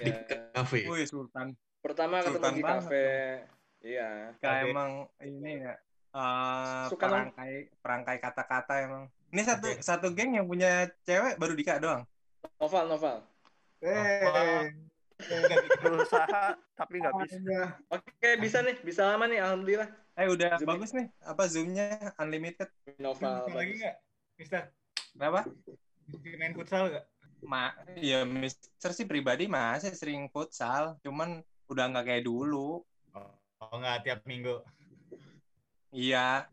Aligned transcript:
di 0.04 0.10
kafe. 0.52 0.78
Wih, 0.88 1.06
Sultan. 1.08 1.56
Pertama 1.80 2.20
ketemu 2.20 2.34
Sultan 2.36 2.52
di 2.54 2.62
kafe. 2.62 3.08
Iya. 3.84 4.10
Kayak 4.42 4.62
emang 4.72 4.90
ini 5.22 5.52
ya 5.62 5.74
eh 6.16 6.84
Suka 6.88 7.12
perangkai 7.12 7.52
perangkai 7.84 8.16
kata-kata 8.18 8.74
emang. 8.88 9.04
Ini 9.30 9.42
satu 9.44 9.68
satu 9.84 10.06
geng 10.16 10.32
yang 10.32 10.48
punya 10.48 10.88
cewek 11.04 11.36
baru 11.36 11.52
Dika 11.52 11.76
doang. 11.76 12.08
Novel, 12.56 12.84
novel. 12.88 13.16
Eh, 13.84 14.72
berusaha 15.84 16.56
tapi 16.76 16.94
nggak 17.04 17.14
bisa. 17.24 17.76
Oke, 17.92 18.30
bisa 18.40 18.64
nih. 18.64 18.76
Bisa 18.80 19.12
lama 19.12 19.28
nih, 19.28 19.40
alhamdulillah. 19.44 19.88
Eh 20.16 20.26
udah 20.32 20.56
Zoom- 20.56 20.68
bagus 20.72 20.90
nih. 20.96 21.12
Apa 21.20 21.44
zoomnya 21.44 22.16
unlimited? 22.16 22.68
Novel. 22.96 23.52
Lagi 23.52 23.72
nggak, 23.76 23.96
Mister? 24.40 24.62
Bisa 25.12 26.36
main 26.40 26.52
futsal 26.56 26.88
nggak? 26.88 27.04
Ma, 27.44 27.74
ya 28.00 28.24
Mister 28.24 28.94
sih 28.96 29.04
pribadi 29.04 29.50
masih 29.50 29.92
sering 29.92 30.32
futsal, 30.32 30.96
cuman 31.04 31.44
udah 31.68 31.84
nggak 31.92 32.06
kayak 32.06 32.24
dulu. 32.24 32.80
Oh 33.60 33.76
nggak 33.76 34.08
tiap 34.08 34.20
minggu. 34.24 34.60
Iya, 35.94 36.50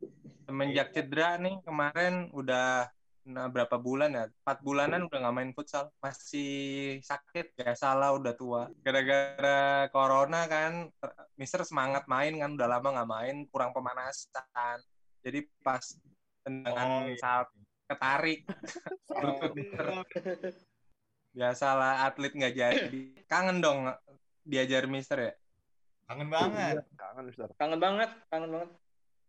semenjak 0.48 0.96
cedera 0.96 1.36
nih 1.36 1.59
kemarin 1.68 2.32
udah 2.32 2.88
nah, 3.28 3.48
berapa 3.52 3.76
bulan 3.76 4.16
ya? 4.16 4.26
Empat 4.30 4.59
bulanan 4.64 5.08
udah 5.09 5.18
nggak 5.20 5.36
main 5.36 5.52
futsal, 5.52 5.92
masih 6.00 7.04
sakit 7.04 7.58
ya 7.59 7.76
salah 7.76 8.16
udah 8.16 8.34
tua. 8.38 8.72
Gara-gara 8.86 9.90
corona 9.92 10.48
kan, 10.48 10.88
Mister 11.36 11.66
semangat 11.68 12.08
main 12.08 12.40
kan 12.40 12.56
udah 12.56 12.68
lama 12.70 13.02
nggak 13.02 13.09
main, 13.09 13.36
kurang 13.52 13.76
pemanasan. 13.76 14.78
Jadi 15.23 15.44
pas 15.64 15.84
tendangan 16.44 16.88
Oh, 17.04 17.08
iya. 17.08 17.20
saat 17.20 17.48
ketarik, 17.88 18.44
biasalah 21.34 22.08
atlet 22.08 22.34
nggak 22.34 22.56
jadi. 22.56 23.02
Kangen 23.26 23.59
dong 23.59 23.89
diajar 24.45 24.86
Mister 24.86 25.17
ya. 25.20 25.34
Kangen 26.08 26.30
banget. 26.30 26.86
Kangen 26.95 27.23
Mister. 27.28 27.50
Kangen 27.58 27.80
banget, 27.81 28.09
kangen 28.30 28.50
banget. 28.53 28.70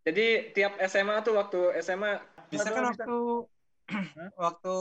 Jadi 0.04 0.26
tiap 0.52 0.76
SMA 0.84 1.24
tuh 1.24 1.40
waktu 1.40 1.80
SMA 1.80 2.20
Bisa 2.52 2.68
kan 2.68 2.92
waktu 2.92 3.18
waktu 4.44 4.74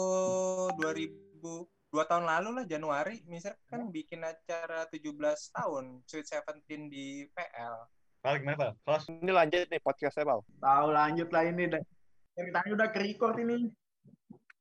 2000 0.75 1.71
dua 1.93 2.09
tahun 2.09 2.25
lalu 2.25 2.49
lah 2.57 2.65
Januari 2.65 3.21
Mister 3.29 3.53
kan 3.69 3.87
bikin 3.87 4.25
acara 4.25 4.89
17 4.89 5.13
tahun 5.53 6.03
Sweet 6.09 6.27
Seventeen 6.27 6.91
di 6.91 7.23
PL. 7.31 7.87
Pal 8.19 8.39
gimana 8.41 8.57
Pal? 8.57 8.71
Kelas 8.83 9.03
Ini 9.11 9.31
lanjut 9.31 9.67
nih 9.69 9.81
podcastnya, 9.83 10.23
Pal. 10.27 10.39
Tahu 10.59 10.87
lanjut 10.91 11.29
lah 11.31 11.43
ini. 11.47 11.63
tadi 12.33 12.69
udah 12.73 12.87
ke 12.89 12.99
record 13.03 13.35
ini. 13.37 13.69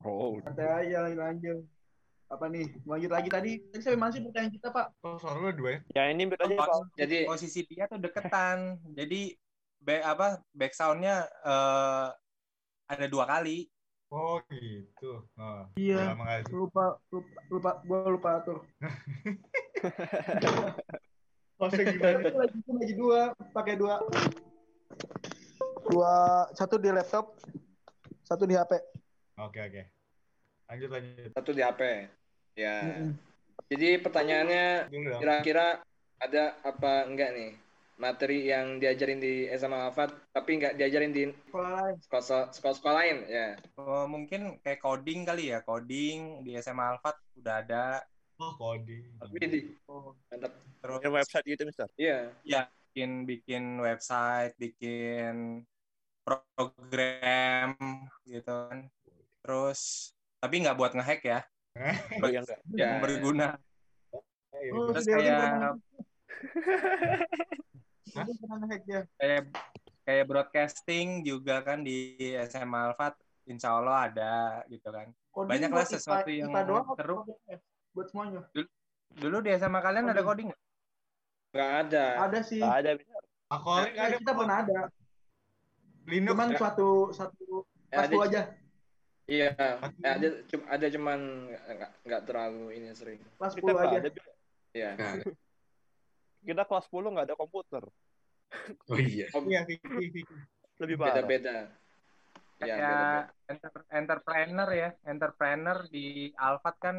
Oh, 0.02 0.36
Santai 0.42 0.90
aja 0.90 1.08
lanjut. 1.08 1.62
Apa 2.32 2.48
nih? 2.48 2.64
Lanjut 2.88 3.12
lagi 3.12 3.28
tadi. 3.28 3.60
Tadi 3.60 3.82
sampai 3.84 4.00
mana 4.00 4.10
sih 4.16 4.24
pertanyaan 4.24 4.52
kita, 4.56 4.68
Pak? 4.72 4.86
oh, 5.04 5.20
lu 5.36 5.52
dua 5.52 5.70
ya? 5.76 6.08
ya 6.08 6.16
ini 6.16 6.24
Pal. 6.32 6.88
jadi 6.96 7.28
Posisi 7.28 7.60
dia 7.68 7.84
tuh 7.84 8.00
deketan. 8.00 8.80
Jadi 8.96 9.36
back 9.84 10.02
apa 10.08 10.28
back 10.56 10.72
soundnya 10.72 11.28
eh, 11.28 12.08
ada 12.88 13.06
dua 13.12 13.28
kali. 13.28 13.68
Oh 14.12 14.40
gitu. 14.48 15.24
Oh, 15.36 15.68
Iya. 15.76 16.16
Lupa, 16.52 17.00
lupa, 17.12 17.40
lupa, 17.48 17.70
gua 17.84 17.98
lupa 18.08 18.28
atur. 18.40 18.64
Maksudnya 21.60 21.84
gimana? 21.96 22.18
Lagi, 22.32 22.58
lagi 22.60 22.94
dua, 22.96 23.20
pakai 23.56 23.76
dua. 23.80 24.04
Dua, 25.88 26.48
satu 26.52 26.76
di 26.76 26.92
laptop, 26.92 27.40
satu 28.24 28.44
di 28.44 28.56
HP. 28.56 28.72
Oke 29.40 29.60
oke. 29.64 29.82
Lanjut 30.68 30.88
lanjut. 30.92 31.30
satu 31.32 31.50
di 31.56 31.62
HP. 31.64 31.82
Ya. 32.52 32.76
Mm-mm. 32.84 33.10
Jadi 33.72 33.88
pertanyaannya 34.04 34.66
kira-kira 34.92 35.80
ada 36.20 36.44
apa 36.60 37.08
enggak 37.08 37.32
nih 37.32 37.52
materi 37.96 38.50
yang 38.50 38.76
diajarin 38.76 39.16
di 39.16 39.46
SMA 39.54 39.88
Alfat 39.88 40.10
tapi 40.34 40.58
nggak 40.58 40.74
diajarin 40.76 41.12
di 41.14 41.30
Sekolah 41.48 41.70
lain. 41.80 41.96
sekolah 42.02 42.24
sekolah 42.52 42.94
lain 42.98 43.16
ya. 43.30 43.48
Oh, 43.78 44.04
mungkin 44.04 44.58
kayak 44.60 44.80
coding 44.80 45.22
kali 45.24 45.54
ya, 45.54 45.62
coding 45.62 46.42
di 46.42 46.52
SMA 46.58 46.96
Alfat 46.96 47.16
udah 47.38 47.54
ada. 47.62 47.84
Oh 48.36 48.52
coding. 48.58 49.06
Widih, 49.30 49.78
Oh. 49.86 50.12
mantap. 50.28 50.52
Terus 50.82 50.98
Bikin 50.98 51.12
website 51.14 51.46
gitu, 51.46 51.62
Mister. 51.62 51.86
Iya. 51.94 52.18
bikin 52.92 53.24
bikin 53.24 53.64
website, 53.80 54.52
bikin 54.60 55.64
program 56.26 57.72
gitu 58.26 58.52
kan. 58.68 58.90
Terus 59.40 60.12
tapi 60.36 60.60
nggak 60.60 60.76
buat 60.76 60.92
ngehack 60.92 61.22
ya, 61.22 61.40
Oh, 61.74 62.28
iya 62.28 62.40
enggak. 62.44 62.60
Ya. 62.68 62.76
yang 62.76 63.00
berguna. 63.00 63.48
Iya, 64.52 64.70
Oh, 64.70 64.92
Terus 64.92 65.04
kayak 65.08 65.72
kayak 69.18 69.42
kayak 70.04 70.24
broadcasting 70.28 71.24
juga 71.24 71.64
kan 71.64 71.80
di 71.80 72.20
SMA 72.44 72.92
Alfat, 72.92 73.16
insya 73.48 73.72
Allah 73.72 73.96
ada 74.06 74.32
gitu 74.68 74.84
kan. 74.86 75.08
Coding 75.32 75.48
Banyak 75.48 75.70
lah 75.72 75.80
buat 75.80 75.88
IPA 75.88 75.96
sesuatu 75.96 76.28
yang 76.28 76.52
IPA 76.52 76.62
doang 76.68 76.86
seru. 76.92 77.16
codingnya? 77.24 77.56
Buat 77.92 78.06
semuanya. 78.12 78.40
Dulu 79.12 79.36
di 79.40 79.50
SMA 79.56 79.80
kalian 79.80 80.04
ada 80.06 80.22
coding 80.22 80.46
nggak? 80.52 80.60
Nggak 81.52 81.70
ada. 81.80 82.04
Ada 82.28 82.38
sih. 82.44 82.60
Nggak 82.60 82.76
ada, 82.76 82.90
Ya, 83.92 84.02
ada. 84.08 84.16
kita 84.16 84.32
pernah 84.32 84.56
ada. 84.60 84.78
Linux 86.04 86.30
Cuman 86.34 86.48
ada. 86.50 86.58
suatu 86.58 86.88
satu 87.12 87.64
Ya, 87.88 87.96
pas 87.96 88.04
ada, 88.08 88.16
aja. 88.24 88.42
Iya. 89.26 89.48
Ya, 90.02 90.10
ada 90.18 90.28
ada 90.68 90.86
cuman 90.90 91.20
nggak 92.06 92.22
terlalu 92.26 92.64
ini 92.76 92.90
sering. 92.94 93.20
Kelas 93.38 93.52
Kita 93.54 93.70
10 93.70 93.76
nggak 93.76 93.90
aja. 93.90 93.98
ada. 94.00 94.10
Iya. 94.72 94.90
Nah, 94.96 95.12
Kita 96.48 96.62
kelas 96.66 96.84
10 96.90 97.12
nggak 97.12 97.26
ada 97.30 97.36
komputer. 97.38 97.84
oh 98.90 98.98
iya. 98.98 99.26
Iya, 99.32 99.60
Vicky, 99.64 99.88
Vicky. 100.10 100.34
Lebih 100.82 100.96
parah. 100.98 101.22
Beda-beda. 101.22 101.56
Iya, 102.62 102.74
kayak 102.78 102.78
beda-beda. 102.78 103.22
enter- 103.50 103.88
entrepreneur 103.90 104.68
ya 104.70 104.88
entrepreneur 105.02 105.78
di 105.90 106.06
Alfat 106.38 106.76
kan 106.78 106.96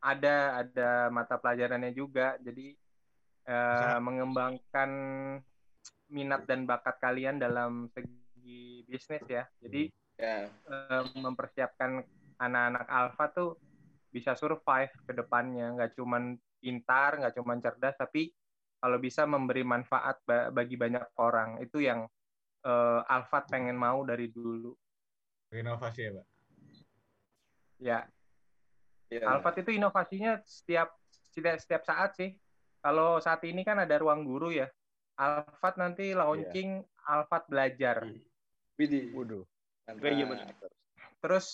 ada 0.00 0.62
ada 0.62 1.12
mata 1.12 1.36
pelajarannya 1.36 1.92
juga 1.92 2.36
jadi 2.40 2.72
eh, 3.44 3.98
mengembangkan 4.00 4.90
minat 6.08 6.46
dan 6.48 6.64
bakat 6.64 6.96
kalian 7.02 7.36
dalam 7.36 7.90
segi 7.92 8.86
bisnis 8.86 9.20
ya 9.26 9.44
jadi 9.60 9.90
Ya. 10.16 10.48
eh, 10.48 11.04
mempersiapkan 11.12 12.00
anak-anak 12.40 12.88
Alfa 12.88 13.24
tuh 13.36 13.60
bisa 14.08 14.32
survive 14.32 14.92
ke 15.04 15.12
depannya 15.12 15.76
nggak 15.76 15.92
cuman 15.92 16.40
pintar 16.56 17.20
nggak 17.20 17.36
cuman 17.36 17.60
cerdas 17.60 18.00
tapi 18.00 18.32
kalau 18.80 18.96
bisa 18.96 19.28
memberi 19.28 19.60
manfaat 19.60 20.16
ba- 20.24 20.48
bagi 20.48 20.80
banyak 20.80 21.04
orang 21.20 21.60
itu 21.60 21.84
yang 21.84 22.08
eh, 22.64 23.00
Alfat 23.12 23.52
pengen 23.52 23.76
mau 23.76 24.00
dari 24.08 24.32
dulu 24.32 24.72
Inovasi 25.52 26.00
ya, 26.02 26.10
Pak. 26.16 26.26
ya 27.78 28.00
Iya. 29.06 29.22
Alfat 29.22 29.62
itu 29.62 29.70
inovasinya 29.78 30.42
setiap 30.42 30.98
setiap 31.30 31.62
setiap 31.62 31.82
saat 31.86 32.10
sih. 32.18 32.34
Kalau 32.82 33.22
saat 33.22 33.42
ini 33.46 33.62
kan 33.62 33.78
ada 33.78 33.94
ruang 34.02 34.26
guru 34.26 34.50
ya. 34.50 34.66
Alfat 35.14 35.78
nanti 35.78 36.10
launching 36.10 36.82
Alfat 37.06 37.46
belajar. 37.46 38.02
Widih. 38.74 39.14
Waduh. 39.14 39.46
Mister? 39.94 40.70
Terus 41.22 41.46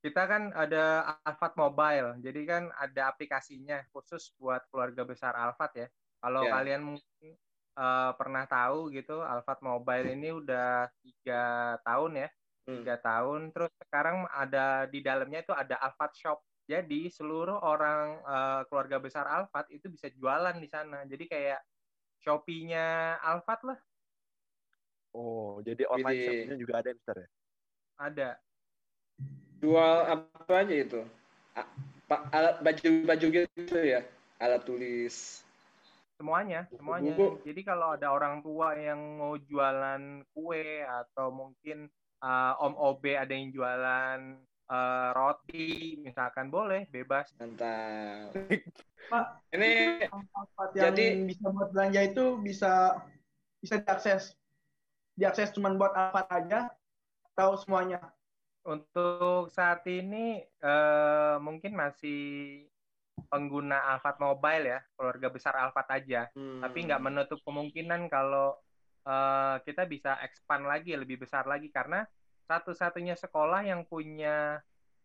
kita 0.00 0.24
kan 0.24 0.54
ada 0.56 1.16
Alfat 1.26 1.52
Mobile. 1.58 2.16
Jadi 2.24 2.40
kan 2.48 2.72
ada 2.72 3.12
aplikasinya 3.12 3.84
khusus 3.92 4.32
buat 4.40 4.64
keluarga 4.72 5.04
besar 5.04 5.36
Alfat 5.36 5.72
ya. 5.76 5.88
Kalau 6.18 6.42
Ya. 6.48 6.52
kalian 6.58 6.82
mungkin 6.96 7.34
eh, 7.78 8.12
pernah 8.18 8.44
tahu 8.48 8.90
gitu, 8.90 9.22
Alfat 9.22 9.60
Mobile 9.62 10.16
ini 10.16 10.34
udah 10.34 10.88
tiga 11.04 11.76
tahun 11.84 12.26
ya. 12.26 12.28
Hmm. 12.68 12.84
tiga 12.84 12.96
tahun. 13.00 13.40
Terus 13.52 13.72
sekarang 13.80 14.28
ada 14.28 14.84
di 14.88 15.00
dalamnya 15.00 15.40
itu 15.44 15.52
ada 15.56 15.76
Alfat 15.80 16.12
Shop. 16.16 16.38
Jadi 16.68 17.08
seluruh 17.08 17.60
orang 17.60 18.20
eh, 18.24 18.60
keluarga 18.68 18.96
besar 19.00 19.24
Alfat 19.28 19.68
itu 19.72 19.88
bisa 19.92 20.08
jualan 20.12 20.56
di 20.56 20.68
sana. 20.68 21.04
Jadi 21.04 21.24
kayak 21.28 21.60
Shopee-nya 22.18 23.14
Alfat 23.22 23.62
lah 23.62 23.78
Oh, 25.16 25.58
jadi 25.64 25.82
online 25.88 26.20
shopnya 26.22 26.56
juga 26.60 26.74
ada, 26.84 26.90
Mister 26.92 27.16
ya? 27.16 27.28
Ada. 27.98 28.38
Jual 29.58 29.96
apa 30.06 30.54
aja 30.54 30.74
itu? 30.74 31.02
Alat 32.08 32.62
baju-baju 32.62 33.26
gitu 33.26 33.76
ya? 33.82 34.06
Alat 34.38 34.62
tulis. 34.64 35.42
Semuanya, 36.18 36.66
semuanya. 36.70 37.14
Buku. 37.14 37.42
Jadi 37.46 37.60
kalau 37.66 37.94
ada 37.94 38.10
orang 38.10 38.42
tua 38.42 38.74
yang 38.78 38.98
mau 39.18 39.34
jualan 39.38 40.22
kue 40.34 40.82
atau 40.82 41.30
mungkin 41.30 41.86
eh, 42.22 42.52
Om 42.58 42.74
OB 42.74 43.02
ada 43.18 43.30
yang 43.34 43.50
jualan 43.54 44.18
eh, 44.70 45.08
roti, 45.14 45.98
misalkan 46.02 46.50
boleh, 46.50 46.86
bebas. 46.90 47.34
Mantap. 47.38 48.34
Pak. 49.10 49.26
Ini 49.54 49.70
Tempat 50.10 50.68
yang 50.74 50.94
Jadi- 50.94 51.26
bisa 51.26 51.46
buat 51.50 51.70
belanja 51.74 52.00
itu 52.02 52.24
bisa 52.42 52.98
bisa 53.58 53.74
diakses. 53.82 54.34
Diakses 55.18 55.50
cuma 55.50 55.74
buat 55.74 55.94
apa 55.98 56.26
aja 56.30 56.70
atau 57.38 57.54
semuanya. 57.54 58.02
Untuk 58.66 59.54
saat 59.54 59.86
ini 59.86 60.42
eh, 60.42 61.36
mungkin 61.38 61.78
masih 61.78 62.66
pengguna 63.30 63.94
Alphard 63.94 64.18
Mobile 64.18 64.74
ya, 64.74 64.78
keluarga 64.98 65.30
besar 65.30 65.54
Alphard 65.54 65.86
aja. 65.94 66.26
Hmm. 66.34 66.58
Tapi 66.58 66.90
nggak 66.90 66.98
menutup 66.98 67.38
kemungkinan 67.46 68.10
kalau 68.10 68.58
eh, 69.06 69.62
kita 69.62 69.86
bisa 69.86 70.18
expand 70.26 70.66
lagi, 70.66 70.98
lebih 70.98 71.22
besar 71.22 71.46
lagi 71.46 71.70
karena 71.70 72.02
satu-satunya 72.50 73.14
sekolah 73.14 73.62
yang 73.62 73.86
punya 73.86 74.58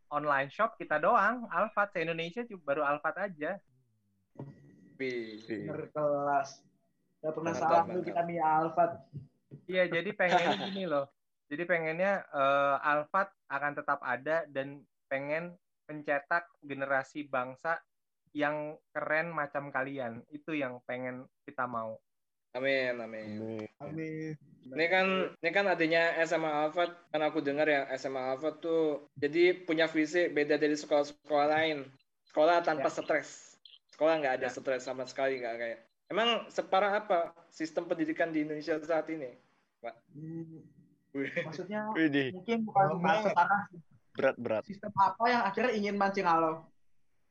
online 0.09 0.49
shop 0.49 0.73
kita 0.81 0.97
doang, 0.97 1.45
Alphard 1.53 1.93
se 1.93 2.01
Indonesia 2.01 2.41
cuma 2.49 2.65
baru 2.65 2.81
Alphard 2.81 3.29
aja. 3.29 3.61
Wih. 4.97 5.37
Bener 5.69 5.85
kelas. 5.93 6.65
Gak 7.21 7.33
pernah 7.37 7.53
salah 7.53 7.85
tuh 7.85 8.01
kita 8.01 8.25
nih 8.25 8.41
Alfat. 8.41 8.91
Iya, 9.69 9.87
jadi 9.87 10.09
pengennya 10.11 10.59
gini 10.67 10.83
loh. 10.89 11.07
Jadi 11.51 11.63
pengennya 11.67 12.23
eh, 12.29 12.77
Alphard 12.81 13.31
akan 13.51 13.71
tetap 13.75 13.99
ada 14.01 14.47
dan 14.49 14.81
pengen 15.07 15.55
mencetak 15.85 16.47
generasi 16.63 17.27
bangsa 17.27 17.79
yang 18.33 18.75
keren 18.89 19.29
macam 19.29 19.69
kalian. 19.69 20.25
Itu 20.31 20.55
yang 20.57 20.81
pengen 20.87 21.29
kita 21.45 21.69
mau. 21.69 21.99
Amin, 22.53 23.01
amin. 23.01 23.27
Amin. 23.41 23.67
Amin. 23.81 24.33
Ini 24.63 24.85
kan 24.87 25.07
ini 25.41 25.49
kan 25.51 25.65
adanya 25.67 26.13
SMA 26.23 26.69
Alfat, 26.69 27.09
kan 27.09 27.21
aku 27.25 27.41
dengar 27.41 27.65
ya 27.65 27.89
SMA 27.97 28.37
Alfat 28.37 28.61
tuh 28.61 29.09
jadi 29.17 29.57
punya 29.65 29.89
visi 29.89 30.29
beda 30.29 30.61
dari 30.61 30.77
sekolah-sekolah 30.77 31.47
lain. 31.49 31.89
Sekolah 32.29 32.61
tanpa 32.61 32.89
Ya. 32.89 32.93
stres. 32.93 33.57
Sekolah 33.89 34.21
nggak 34.21 34.35
ada 34.41 34.47
Ya. 34.49 34.53
stres 34.53 34.85
sama 34.85 35.03
sekali 35.09 35.41
nggak 35.41 35.55
kayak. 35.57 35.79
Emang 36.13 36.45
separah 36.49 37.01
apa 37.05 37.33
sistem 37.49 37.89
pendidikan 37.89 38.29
di 38.29 38.45
Indonesia 38.45 38.77
saat 38.85 39.09
ini? 39.09 39.33
Hmm, 39.81 39.89
Wih. 40.13 40.61
Maksudnya 41.13 41.93
Widih, 41.93 42.33
mungkin 42.33 42.65
bukan 42.65 42.97
Lama. 42.97 43.21
separah 43.21 43.61
berat-berat. 44.17 44.63
sistem 44.65 44.93
apa 44.97 45.23
yang 45.29 45.41
akhirnya 45.45 45.73
ingin 45.77 45.95
mancing 45.97 46.25
Alo, 46.25 46.65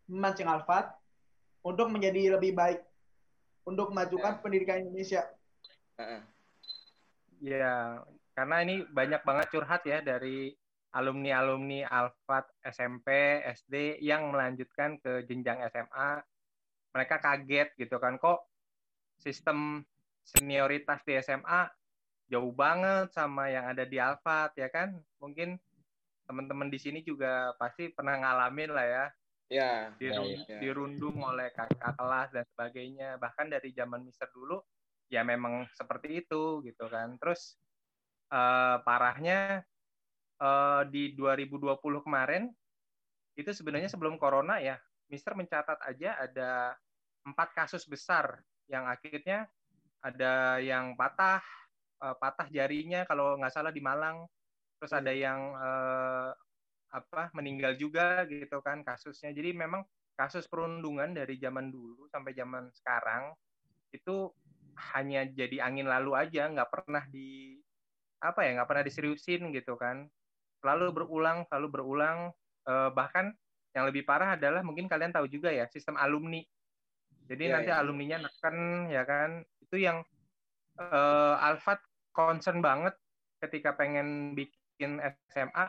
mancing 0.06 0.46
Alfat 0.46 0.94
untuk 1.67 1.90
menjadi 1.90 2.38
lebih 2.38 2.55
baik, 2.55 2.82
untuk 3.67 3.90
memajukan 3.90 4.38
Ya. 4.38 4.40
pendidikan 4.43 4.87
Indonesia. 4.87 5.23
Heeh. 5.99 6.20
Ya, 7.43 8.02
karena 8.38 8.56
ini 8.62 8.87
banyak 8.87 9.23
banget 9.26 9.46
curhat 9.50 9.82
ya 9.82 9.99
dari 9.99 10.55
alumni-alumni 10.94 11.87
Alphard 11.90 12.46
SMP, 12.62 13.43
SD 13.43 13.99
yang 13.99 14.31
melanjutkan 14.31 15.00
ke 15.02 15.26
jenjang 15.26 15.58
SMA. 15.70 16.23
Mereka 16.94 17.19
kaget 17.19 17.75
gitu 17.75 17.99
kan, 17.99 18.20
kok 18.20 18.46
sistem 19.19 19.82
senioritas 20.23 21.02
di 21.02 21.19
SMA 21.19 21.67
jauh 22.32 22.49
banget 22.56 23.12
sama 23.12 23.52
yang 23.52 23.69
ada 23.69 23.84
di 23.84 24.00
Alphard 24.00 24.56
ya 24.56 24.73
kan? 24.73 24.96
Mungkin 25.20 25.61
teman-teman 26.25 26.73
di 26.73 26.81
sini 26.81 27.05
juga 27.05 27.52
pasti 27.61 27.93
pernah 27.93 28.17
ngalamin 28.17 28.73
lah 28.73 28.87
ya, 28.88 29.05
Ya. 29.52 29.93
dirun- 30.00 30.40
ya. 30.49 30.58
dirundung 30.64 31.20
oleh 31.20 31.52
kakak 31.52 31.93
kelas 31.93 32.32
dan 32.32 32.44
sebagainya. 32.56 33.20
Bahkan 33.20 33.52
dari 33.52 33.76
zaman 33.76 34.00
Mister 34.00 34.32
dulu 34.32 34.64
ya 35.12 35.20
memang 35.20 35.69
seperti 35.76 36.25
itu 36.25 36.64
gitu 36.64 36.88
kan. 36.88 37.20
Terus 37.20 37.61
eh, 38.32 38.76
parahnya 38.81 39.61
eh, 40.40 40.82
di 40.88 41.12
2020 41.12 42.00
kemarin 42.00 42.49
itu 43.37 43.52
sebenarnya 43.52 43.93
sebelum 43.93 44.17
corona 44.17 44.56
ya, 44.56 44.81
Mister 45.12 45.37
mencatat 45.37 45.84
aja 45.84 46.17
ada 46.17 46.81
empat 47.29 47.52
kasus 47.52 47.84
besar 47.84 48.40
yang 48.73 48.88
akhirnya 48.88 49.44
ada 50.00 50.56
yang 50.64 50.96
patah 50.96 51.44
eh, 52.03 52.17
patah 52.21 52.49
jarinya 52.53 53.07
kalau 53.09 53.39
nggak 53.41 53.55
salah 53.55 53.73
di 53.75 53.83
Malang. 53.85 54.27
Terus 54.81 54.93
ada 54.95 55.13
yang 55.15 55.41
eh, 55.57 56.31
apa 56.93 57.33
meninggal 57.37 57.77
juga 57.81 58.25
gitu 58.29 58.61
kan 58.65 58.85
kasusnya. 58.85 59.33
Jadi 59.33 59.55
memang 59.57 59.83
kasus 60.19 60.47
perundungan 60.51 61.17
dari 61.17 61.41
zaman 61.41 61.73
dulu 61.73 62.07
sampai 62.13 62.33
zaman 62.37 62.69
sekarang 62.75 63.33
itu 63.95 64.33
hanya 64.95 65.25
jadi 65.29 65.69
angin 65.69 65.87
lalu 65.89 66.17
aja, 66.17 66.49
nggak 66.53 66.71
pernah 66.73 67.05
di 67.09 67.61
apa 68.23 68.41
ya, 68.47 68.51
nggak 68.61 68.69
pernah 68.71 68.85
diseriusin 68.87 69.51
gitu 69.57 69.75
kan. 69.81 70.09
Selalu 70.63 70.87
berulang, 70.95 71.45
selalu 71.51 71.69
berulang. 71.75 72.19
Eh, 72.69 72.91
bahkan 72.95 73.35
yang 73.77 73.89
lebih 73.91 74.05
parah 74.09 74.37
adalah 74.39 74.63
mungkin 74.67 74.87
kalian 74.91 75.13
tahu 75.15 75.27
juga 75.31 75.51
ya 75.53 75.67
sistem 75.71 75.97
alumni. 75.99 76.43
Jadi 77.31 77.45
Iya, 77.45 77.55
nanti 77.55 77.71
iya. 77.71 77.75
alumninya 77.75 78.19
neken 78.29 78.57
ya 78.93 79.03
kan. 79.07 79.43
Itu 79.63 79.77
yang 79.81 80.05
eh, 80.81 81.35
Alfat 81.49 81.81
concern 82.12 82.61
banget 82.62 82.94
ketika 83.43 83.75
pengen 83.75 84.38
bikin 84.38 85.03
SMA 85.32 85.67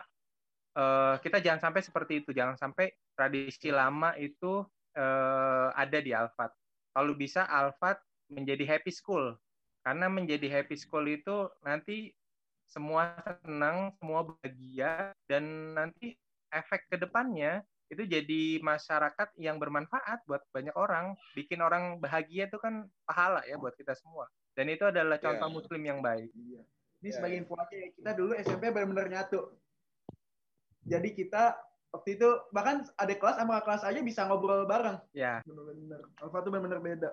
eh, 0.78 1.16
kita 1.22 1.38
jangan 1.42 1.62
sampai 1.70 1.82
seperti 1.82 2.14
itu, 2.26 2.30
jangan 2.34 2.58
sampai 2.58 2.94
tradisi 3.18 3.70
lama 3.74 4.14
itu 4.18 4.66
eh, 4.98 5.68
ada 5.74 6.00
di 6.02 6.12
Alfat. 6.14 6.52
Kalau 6.94 7.14
bisa 7.18 7.46
Alfat 7.50 7.98
menjadi 8.30 8.78
happy 8.78 8.92
school, 8.94 9.34
karena 9.86 10.08
menjadi 10.08 10.48
happy 10.50 10.76
school 10.78 11.06
itu 11.10 11.50
nanti 11.66 12.14
semua 12.70 13.14
senang, 13.46 13.94
semua 14.02 14.26
bahagia, 14.26 15.14
dan 15.30 15.76
nanti 15.78 16.18
efek 16.50 16.90
ke 16.90 16.98
depannya 16.98 17.62
itu 17.92 18.10
jadi 18.10 18.58
masyarakat 18.66 19.38
yang 19.38 19.62
bermanfaat 19.62 20.26
buat 20.26 20.42
banyak 20.50 20.74
orang, 20.74 21.14
bikin 21.38 21.62
orang 21.62 22.02
bahagia 22.02 22.50
itu 22.50 22.58
kan 22.58 22.90
pahala 23.06 23.46
ya 23.46 23.62
buat 23.62 23.78
kita 23.78 23.94
semua. 23.94 24.26
Dan 24.54 24.66
itu 24.70 24.86
adalah 24.86 25.18
contoh 25.18 25.50
Iya. 25.50 25.56
muslim 25.56 25.82
yang 25.82 26.00
baik. 26.00 26.30
Iya. 26.30 26.62
Ini 27.04 27.10
Ya, 27.10 27.16
sebagai 27.20 27.36
ya. 27.36 27.42
info 27.44 27.54
aja 27.60 27.76
ya, 27.76 27.88
kita 27.92 28.12
dulu 28.14 28.32
SMP 28.38 28.64
benar-benar 28.70 29.08
nyatu. 29.10 29.40
Jadi 30.84 31.10
kita 31.12 31.58
waktu 31.90 32.10
itu 32.16 32.30
bahkan 32.50 32.84
ada 32.96 33.14
kelas 33.14 33.38
sama 33.38 33.60
kelas 33.62 33.84
aja 33.84 34.00
bisa 34.00 34.26
ngobrol 34.26 34.64
bareng. 34.66 35.00
Ya, 35.12 35.40
Benar-benar. 35.44 36.00
Alfa 36.20 36.38
tuh 36.42 36.50
benar-benar 36.52 36.80
beda. 36.80 37.10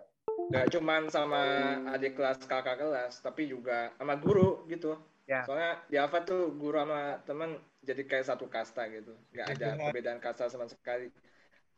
Gak 0.51 0.67
cuman 0.75 1.07
sama 1.09 1.43
adik 1.91 2.19
kelas 2.19 2.43
kakak 2.45 2.79
kelas, 2.79 3.23
tapi 3.23 3.47
juga 3.47 3.95
sama 3.97 4.19
guru 4.19 4.67
gitu. 4.67 4.99
Ya. 5.27 5.47
Soalnya 5.47 5.79
di 5.87 5.95
Alfa 5.95 6.27
tuh 6.27 6.51
guru 6.55 6.75
sama 6.83 7.23
teman 7.23 7.55
jadi 7.81 8.03
kayak 8.03 8.27
satu 8.27 8.51
kasta 8.51 8.85
gitu. 8.91 9.15
Gak 9.31 9.59
ada 9.59 9.79
perbedaan 9.79 10.19
kasta 10.19 10.51
sama 10.51 10.67
sekali. 10.67 11.11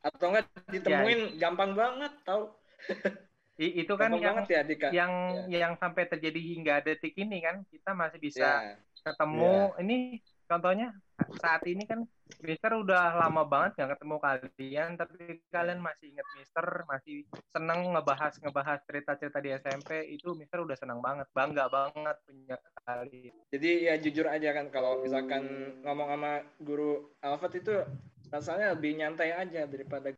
Atau 0.00 0.32
enggak 0.32 0.48
ditemuin 0.68 1.36
gampang 1.38 1.76
banget 1.76 2.12
tau. 2.24 2.56
i- 3.62 3.74
itu 3.86 3.92
kan 3.94 4.10
Gampang 4.10 4.22
yang 4.26 4.36
ya 4.50 4.62
Dika. 4.66 4.88
yang 4.90 5.12
yang 5.46 5.72
sampai 5.78 6.10
terjadi 6.10 6.40
hingga 6.42 6.74
detik 6.82 7.14
ini 7.14 7.38
kan 7.38 7.62
kita 7.70 7.94
masih 7.94 8.18
bisa 8.18 8.42
Ya, 8.42 8.76
ketemu. 9.06 9.74
Ini 9.78 9.96
contohnya 10.50 10.88
saat 11.38 11.62
ini 11.64 11.86
kan 11.86 12.02
Mister 12.42 12.74
udah 12.74 13.14
lama 13.14 13.46
banget 13.46 13.78
nggak 13.78 13.90
ketemu 13.96 14.16
kalian 14.18 14.90
tapi 14.98 15.16
kalian 15.48 15.78
masih 15.78 16.10
inget 16.12 16.26
Mister 16.34 16.66
masih 16.88 17.16
seneng 17.54 17.94
ngebahas 17.94 18.34
ngebahas 18.42 18.78
cerita-cerita 18.88 19.38
di 19.38 19.50
SMP 19.54 19.90
itu 20.10 20.34
Mister 20.34 20.58
udah 20.60 20.74
senang 20.74 20.98
banget 20.98 21.28
bangga 21.30 21.70
banget 21.70 22.16
punya 22.26 22.56
kalian. 22.82 23.34
Jadi 23.52 23.70
ya 23.86 23.94
jujur 24.00 24.26
aja 24.26 24.50
kan 24.50 24.66
kalau 24.74 24.98
misalkan 25.00 25.44
ngomong 25.86 26.08
sama 26.10 26.32
guru 26.58 26.90
Alfat 27.22 27.52
itu 27.58 27.74
rasanya 28.32 28.72
lebih 28.74 28.96
nyantai 28.96 29.30
aja 29.36 29.68
daripada 29.68 30.10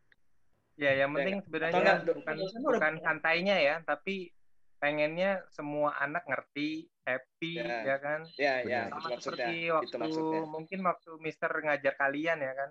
ya 0.75 0.91
yang 0.91 1.11
Ya, 1.11 1.15
penting 1.15 1.35
sebenarnya 1.47 1.91
bukan 2.03 2.35
bukan 2.61 2.93
santainya 2.99 3.55
ya 3.57 3.75
tapi 3.81 4.31
pengennya 4.75 5.47
semua 5.49 5.95
anak 5.97 6.27
ngerti 6.27 6.91
happy 7.07 7.55
Ya. 7.57 7.95
ya 7.95 7.97
kan 7.97 8.19
ya 8.35 8.53
ya 8.61 8.81
Benar. 8.85 8.91
itu 8.91 8.99
sama 8.99 9.09
maksudnya 9.15 9.21
seperti 9.23 9.55
itu 9.63 9.71
waktu 9.71 9.95
maksudnya 9.97 10.41
mungkin 10.45 10.79
waktu 10.83 11.09
Mister 11.23 11.51
ngajar 11.53 11.93
kalian 11.95 12.39
ya 12.43 12.53
kan 12.53 12.69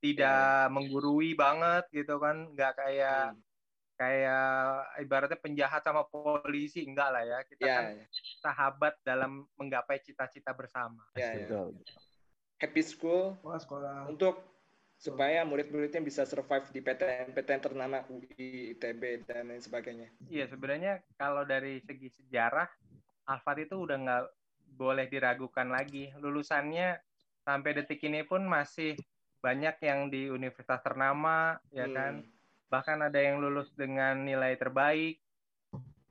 tidak 0.00 0.72
menggurui 0.72 1.36
banget 1.36 1.84
gitu 1.92 2.18
kan 2.18 2.50
nggak 2.50 2.72
kayak 2.76 3.22
Hmm. 3.30 3.40
kayak 4.00 4.48
ibaratnya 5.04 5.36
penjahat 5.36 5.84
sama 5.84 6.08
polisi 6.08 6.88
enggak 6.88 7.12
lah 7.12 7.20
ya 7.20 7.38
kita 7.44 7.62
ya 7.62 7.74
kan 7.76 7.84
sahabat 8.40 8.96
dalam 9.04 9.44
menggapai 9.60 10.00
cita-cita 10.00 10.56
bersama 10.56 11.04
ya, 11.12 11.36
ya. 11.36 11.44
Betul. 11.44 11.84
happy 12.56 12.80
school 12.80 13.36
sekolah. 13.44 14.08
untuk 14.08 14.49
supaya 15.00 15.40
murid-muridnya 15.48 16.04
bisa 16.04 16.28
survive 16.28 16.68
di 16.76 16.84
PTN-PTN 16.84 17.62
ternama 17.64 18.04
UI, 18.12 18.76
ITB 18.76 19.24
dan 19.24 19.48
lain 19.48 19.64
sebagainya. 19.64 20.12
iya 20.28 20.44
sebenarnya 20.44 21.00
kalau 21.16 21.48
dari 21.48 21.80
segi 21.80 22.12
sejarah 22.12 22.68
Alfat 23.24 23.64
itu 23.64 23.80
udah 23.80 23.96
nggak 23.96 24.24
boleh 24.76 25.08
diragukan 25.08 25.72
lagi 25.72 26.12
lulusannya 26.20 27.00
sampai 27.48 27.80
detik 27.80 28.04
ini 28.04 28.28
pun 28.28 28.44
masih 28.44 28.92
banyak 29.40 29.80
yang 29.80 30.12
di 30.12 30.28
universitas 30.28 30.84
ternama 30.84 31.56
ya 31.72 31.88
Hmm. 31.88 31.96
kan 31.96 32.12
bahkan 32.68 33.00
ada 33.00 33.16
yang 33.16 33.40
lulus 33.40 33.72
dengan 33.72 34.20
nilai 34.20 34.54
terbaik 34.60 35.18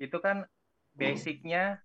itu 0.01 0.17
kan 0.17 0.49
basicnya 0.97 1.79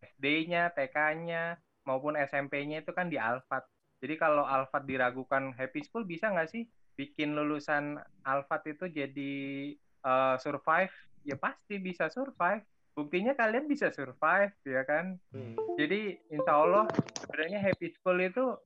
SD-nya, 0.00 0.72
TK-nya 0.72 1.60
maupun 1.84 2.16
SMP-nya 2.16 2.80
itu 2.80 2.92
kan 2.96 3.12
di 3.12 3.20
Alfat. 3.20 3.68
Jadi 4.00 4.14
kalau 4.16 4.48
Alfat 4.48 4.88
diragukan 4.88 5.52
happy 5.52 5.84
school 5.84 6.08
bisa 6.08 6.32
nggak 6.32 6.48
sih 6.48 6.64
bikin 6.96 7.36
lulusan 7.36 8.00
Alfat 8.24 8.72
itu 8.72 8.88
jadi 8.88 9.32
eh, 9.78 10.36
survive? 10.40 10.92
Ya 11.24 11.36
pasti 11.36 11.76
bisa 11.76 12.08
survive. 12.08 12.64
Buktinya 12.96 13.36
kalian 13.36 13.68
bisa 13.68 13.92
survive 13.92 14.56
ya 14.64 14.82
kan. 14.88 15.20
Hmm. 15.32 15.56
Jadi 15.76 16.16
insya 16.32 16.56
Allah 16.56 16.88
sebenarnya 17.20 17.60
happy 17.60 17.88
school 17.92 18.18
itu 18.20 18.56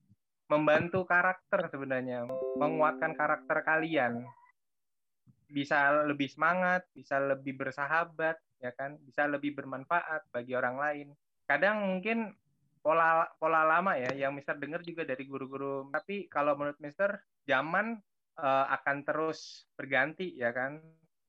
membantu 0.49 1.09
karakter 1.09 1.73
sebenarnya, 1.73 2.29
menguatkan 2.61 3.17
karakter 3.17 3.65
kalian. 3.65 4.25
bisa 5.45 6.03
lebih 6.03 6.27
semangat, 6.27 6.83
bisa 6.91 7.21
lebih 7.21 7.55
bersahabat, 7.55 8.35
ya 8.59 8.75
kan, 8.75 8.99
bisa 9.07 9.29
lebih 9.31 9.55
bermanfaat 9.55 10.27
bagi 10.35 10.57
orang 10.59 10.77
lain. 10.83 11.09
Kadang 11.47 11.95
mungkin 11.95 12.35
pola 12.85 13.25
pola 13.41 13.65
lama 13.65 13.97
ya 13.97 14.13
yang 14.13 14.37
Mister 14.37 14.61
dengar 14.61 14.85
juga 14.85 15.09
dari 15.09 15.25
guru-guru. 15.25 15.89
Tapi 15.89 16.29
kalau 16.29 16.53
menurut 16.53 16.77
Mister 16.85 17.17
zaman 17.49 17.97
eh, 18.37 18.67
akan 18.69 18.97
terus 19.09 19.65
berganti 19.73 20.37
ya 20.37 20.53
kan. 20.53 20.85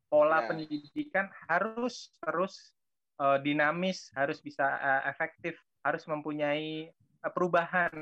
Pola 0.05 0.43
Ya. 0.43 0.47
pendidikan 0.51 1.31
harus 1.47 2.11
terus 2.19 2.75
eh, 3.23 3.39
dinamis, 3.39 4.11
harus 4.13 4.43
bisa 4.43 4.67
eh, 4.83 5.03
efektif, 5.07 5.55
harus 5.81 6.03
mempunyai 6.05 6.91
eh, 6.91 7.31
perubahan 7.31 7.95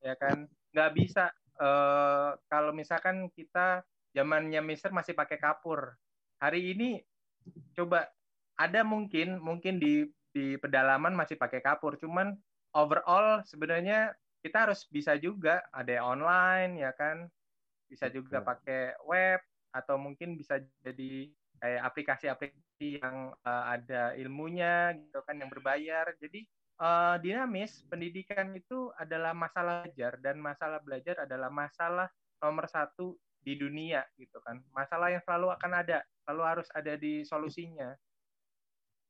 ya 0.00 0.16
kan. 0.16 0.48
Nggak 0.72 0.90
bisa 0.96 1.28
eh, 1.60 2.30
kalau 2.48 2.72
misalkan 2.72 3.28
kita 3.36 3.84
zamannya 4.16 4.64
Mister 4.64 4.88
masih 4.88 5.12
pakai 5.12 5.36
kapur. 5.36 5.92
Hari 6.40 6.72
ini 6.72 7.04
coba 7.76 8.08
ada 8.56 8.80
mungkin 8.82 9.36
mungkin 9.36 9.76
di 9.76 10.08
di 10.34 10.60
pedalaman 10.60 11.16
masih 11.16 11.40
pakai 11.40 11.64
kapur, 11.64 11.96
cuman 11.96 12.36
overall 12.76 13.40
sebenarnya 13.48 14.12
kita 14.44 14.68
harus 14.68 14.84
bisa 14.92 15.16
juga 15.16 15.64
ada 15.72 15.90
yang 15.90 16.20
online 16.20 16.84
ya 16.84 16.92
kan? 16.92 17.26
Bisa 17.88 18.12
juga 18.12 18.44
pakai 18.44 18.94
web 19.08 19.40
atau 19.72 19.96
mungkin 19.96 20.36
bisa 20.36 20.60
jadi 20.84 21.32
kayak 21.56 21.82
aplikasi-aplikasi 21.88 23.00
yang 23.00 23.32
uh, 23.42 23.64
ada 23.72 24.12
ilmunya 24.20 24.92
gitu 24.94 25.24
kan 25.24 25.40
yang 25.40 25.48
berbayar. 25.48 26.12
Jadi 26.20 26.44
uh, 26.78 27.16
dinamis 27.18 27.82
pendidikan 27.88 28.52
itu 28.52 28.92
adalah 29.00 29.32
masalah 29.32 29.88
belajar 29.88 30.20
dan 30.20 30.36
masalah 30.38 30.78
belajar 30.84 31.24
adalah 31.24 31.48
masalah 31.48 32.08
nomor 32.38 32.68
satu 32.68 33.16
di 33.40 33.56
dunia 33.56 34.04
gitu 34.20 34.38
kan. 34.44 34.60
Masalah 34.74 35.10
yang 35.10 35.22
selalu 35.24 35.54
akan 35.56 35.72
ada 35.80 36.04
selalu 36.22 36.42
harus 36.44 36.68
ada 36.76 36.94
di 36.94 37.24
solusinya. 37.24 37.94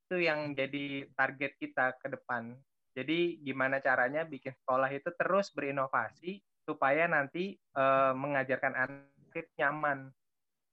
Itu 0.07 0.23
yang 0.23 0.55
jadi 0.55 1.11
target 1.19 1.59
kita 1.59 1.99
ke 1.99 2.09
depan 2.15 2.55
jadi 2.97 3.37
gimana 3.45 3.76
caranya 3.85 4.25
bikin 4.25 4.57
sekolah 4.65 4.88
itu 4.88 5.12
terus 5.21 5.53
berinovasi 5.53 6.41
supaya 6.65 7.05
nanti 7.05 7.53
eh, 7.61 8.12
mengajarkan 8.17 8.73
anak 8.73 9.37
nyaman. 9.61 10.09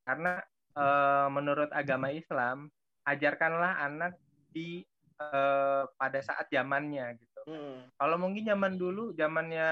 Karena 0.08 0.40
eh, 0.80 1.28
menurut 1.28 1.68
agama 1.76 2.16
Islam, 2.16 2.72
ajarkanlah 3.04 3.84
anak 3.84 4.16
di 4.56 4.88
eh, 5.20 5.84
pada 6.00 6.20
saat 6.24 6.48
zamannya 6.48 7.20
gitu. 7.20 7.42
Hmm. 7.44 7.92
Kalau 8.00 8.16
mungkin 8.16 8.48
zaman 8.48 8.80
dulu, 8.80 9.12
zamannya 9.20 9.70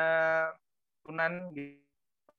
Sunan 1.02 1.50
gitu, 1.58 1.82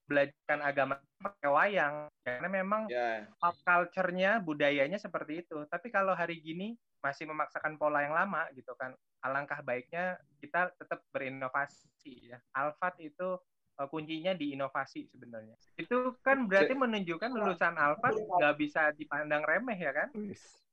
belajarkan 0.07 0.59
agama 0.63 0.93
pakai 1.19 1.49
wayang 1.51 1.95
karena 2.23 2.47
memang 2.47 2.87
Ya. 2.87 3.27
pop 3.39 3.55
culture-nya, 3.63 4.39
budayanya 4.39 4.95
seperti 4.95 5.43
itu. 5.43 5.67
Tapi 5.67 5.91
kalau 5.91 6.15
hari 6.15 6.39
gini 6.39 6.79
masih 7.03 7.27
memaksakan 7.27 7.75
pola 7.75 8.01
yang 8.01 8.15
lama 8.15 8.47
gitu 8.55 8.71
kan. 8.79 8.95
Alangkah 9.19 9.59
baiknya 9.59 10.15
kita 10.39 10.71
tetap 10.79 11.03
berinovasi 11.11 12.31
ya. 12.31 12.39
Alfat 12.55 13.03
itu 13.03 13.35
eh, 13.77 13.87
kuncinya 13.91 14.31
di 14.31 14.55
inovasi 14.55 15.11
sebenarnya. 15.11 15.59
Itu 15.75 16.15
kan 16.23 16.47
berarti 16.47 16.73
menunjukkan 16.73 17.29
lulusan 17.35 17.75
Alfat 17.75 18.15
nggak 18.15 18.55
bisa 18.55 18.95
dipandang 18.95 19.43
remeh 19.43 19.75
ya 19.75 19.91
kan? 19.91 20.09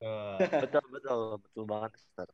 Betul, 0.00 0.86
betul, 0.94 1.20
betul 1.42 1.64
banget, 1.66 1.90
Mister. 1.98 2.28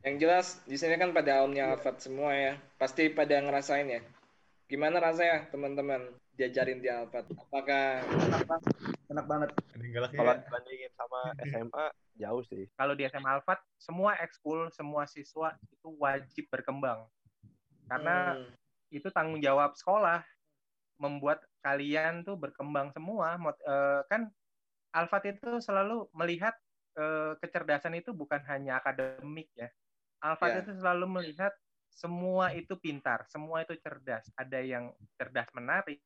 Yang 0.00 0.16
jelas 0.16 0.46
di 0.64 0.76
sini 0.80 0.96
kan 0.96 1.12
pada 1.12 1.42
alumni 1.42 1.74
Alfat 1.74 2.00
semua 2.00 2.32
ya. 2.32 2.54
Pasti 2.78 3.10
pada 3.12 3.36
ngerasain 3.42 3.90
ya. 3.90 4.00
Gimana 4.70 5.02
rasanya 5.02 5.50
teman-teman 5.50 6.14
diajarin 6.38 6.78
di 6.78 6.88
Alfat? 6.88 7.26
Apakah 7.34 8.06
Enak 9.10 9.26
banget. 9.26 9.50
Kalau 10.14 10.34
ya. 10.34 10.38
dibandingin 10.38 10.92
sama 10.94 11.20
SMA, 11.50 11.86
jauh 12.14 12.42
sih. 12.46 12.64
Kalau 12.78 12.94
di 12.94 13.02
SMA 13.10 13.30
Alfat 13.42 13.58
semua 13.76 14.14
ekskul, 14.22 14.70
semua 14.70 15.04
siswa 15.10 15.58
itu 15.66 15.88
wajib 15.98 16.46
berkembang. 16.48 17.10
Karena 17.90 18.38
Hmm. 18.38 18.54
itu 18.94 19.06
tanggung 19.10 19.42
jawab 19.42 19.74
sekolah 19.74 20.22
membuat 21.00 21.42
kalian 21.64 22.22
tuh 22.26 22.36
berkembang 22.36 22.92
semua 22.92 23.38
eh, 23.40 24.00
kan 24.10 24.28
Alfat 24.90 25.32
itu 25.38 25.62
selalu 25.62 26.10
melihat 26.12 26.52
eh, 26.98 27.38
kecerdasan 27.38 27.96
itu 27.96 28.10
bukan 28.12 28.42
hanya 28.50 28.82
akademik 28.82 29.48
ya 29.54 29.70
Alfat 30.20 30.50
Ya. 30.50 30.60
itu 30.66 30.76
selalu 30.76 31.06
melihat 31.08 31.54
semua 31.88 32.50
itu 32.52 32.74
pintar 32.76 33.24
semua 33.30 33.62
itu 33.64 33.78
cerdas 33.80 34.26
ada 34.36 34.58
yang 34.60 34.92
cerdas 35.16 35.48
menari 35.56 36.02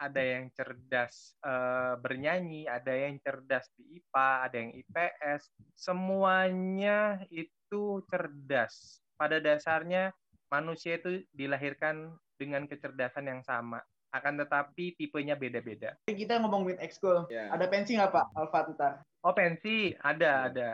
ada 0.00 0.22
yang 0.24 0.48
cerdas 0.56 1.36
eh, 1.44 1.94
bernyanyi 2.00 2.64
ada 2.64 2.96
yang 2.96 3.20
cerdas 3.20 3.68
di 3.76 4.00
IPA 4.00 4.30
ada 4.48 4.56
yang 4.56 4.72
IPS 4.72 5.42
semuanya 5.76 7.20
itu 7.28 8.00
cerdas 8.08 9.04
pada 9.20 9.36
dasarnya 9.36 10.16
manusia 10.50 10.98
itu 10.98 11.22
dilahirkan 11.30 12.10
dengan 12.34 12.66
kecerdasan 12.66 13.30
yang 13.30 13.40
sama. 13.46 13.84
Akan 14.10 14.34
tetapi 14.34 14.98
tipenya 14.98 15.38
beda-beda. 15.38 15.94
Kita 16.10 16.42
ngomongin 16.42 16.82
ekskul. 16.82 17.30
Ya. 17.30 17.52
Ada 17.54 17.70
pensi 17.70 17.94
nggak 17.94 18.10
Pak 18.10 18.26
Alfa 18.34 18.60
ntar? 18.74 18.92
Oh 19.22 19.30
pensi 19.30 19.94
ada 20.02 20.50
ada. 20.50 20.70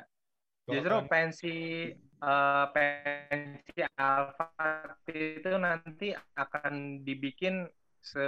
Justru 0.65 0.97
pensi 1.11 1.57
eh, 2.01 2.67
pensi 2.73 3.79
alfa 4.01 4.49
itu 5.13 5.53
nanti 5.61 6.17
akan 6.39 7.05
dibikin 7.05 7.69
se 8.01 8.25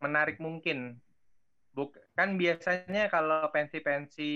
menarik 0.00 0.40
mungkin. 0.40 0.98
Buk 1.70 1.94
kan 2.18 2.34
biasanya 2.34 3.06
kalau 3.06 3.46
pensi-pensi 3.54 4.30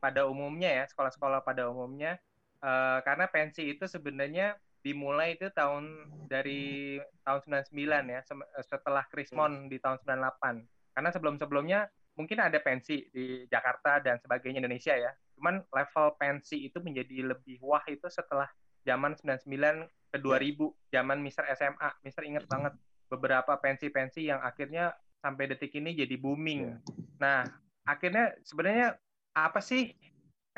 pada 0.00 0.24
umumnya 0.24 0.72
ya 0.72 0.84
sekolah-sekolah 0.88 1.44
pada 1.44 1.68
umumnya 1.68 2.16
eh, 2.64 2.98
karena 3.04 3.28
pensi 3.28 3.76
itu 3.76 3.84
sebenarnya 3.84 4.56
dimulai 4.80 5.36
itu 5.36 5.52
tahun 5.52 6.08
dari 6.32 6.96
tahun 7.26 7.68
99 7.68 8.14
ya 8.14 8.20
sem- 8.24 8.50
setelah 8.64 9.04
Krismon 9.10 9.68
di 9.68 9.76
tahun 9.82 10.00
98. 10.00 10.64
Karena 10.96 11.10
sebelum-sebelumnya 11.12 11.80
mungkin 12.18 12.38
ada 12.42 12.58
pensi 12.58 13.06
di 13.12 13.46
Jakarta 13.46 14.02
dan 14.02 14.18
sebagainya 14.18 14.64
Indonesia 14.64 14.96
ya. 14.96 15.12
Cuman 15.38 15.62
level 15.70 16.06
pensi 16.18 16.66
itu 16.66 16.80
menjadi 16.82 17.30
lebih 17.36 17.62
wah 17.62 17.84
itu 17.86 18.08
setelah 18.10 18.48
zaman 18.82 19.14
99 19.14 19.86
ke 20.08 20.18
2000, 20.18 20.72
zaman 20.90 21.18
Mister 21.20 21.44
SMA. 21.52 21.90
Mister 22.02 22.24
inget 22.24 22.48
banget 22.48 22.74
beberapa 23.12 23.54
pensi-pensi 23.60 24.26
yang 24.26 24.40
akhirnya 24.40 24.96
sampai 25.18 25.50
detik 25.50 25.74
ini 25.74 25.94
jadi 25.94 26.14
booming. 26.18 26.78
Nah, 27.18 27.44
akhirnya 27.84 28.34
sebenarnya 28.46 28.94
apa 29.34 29.58
sih 29.62 29.94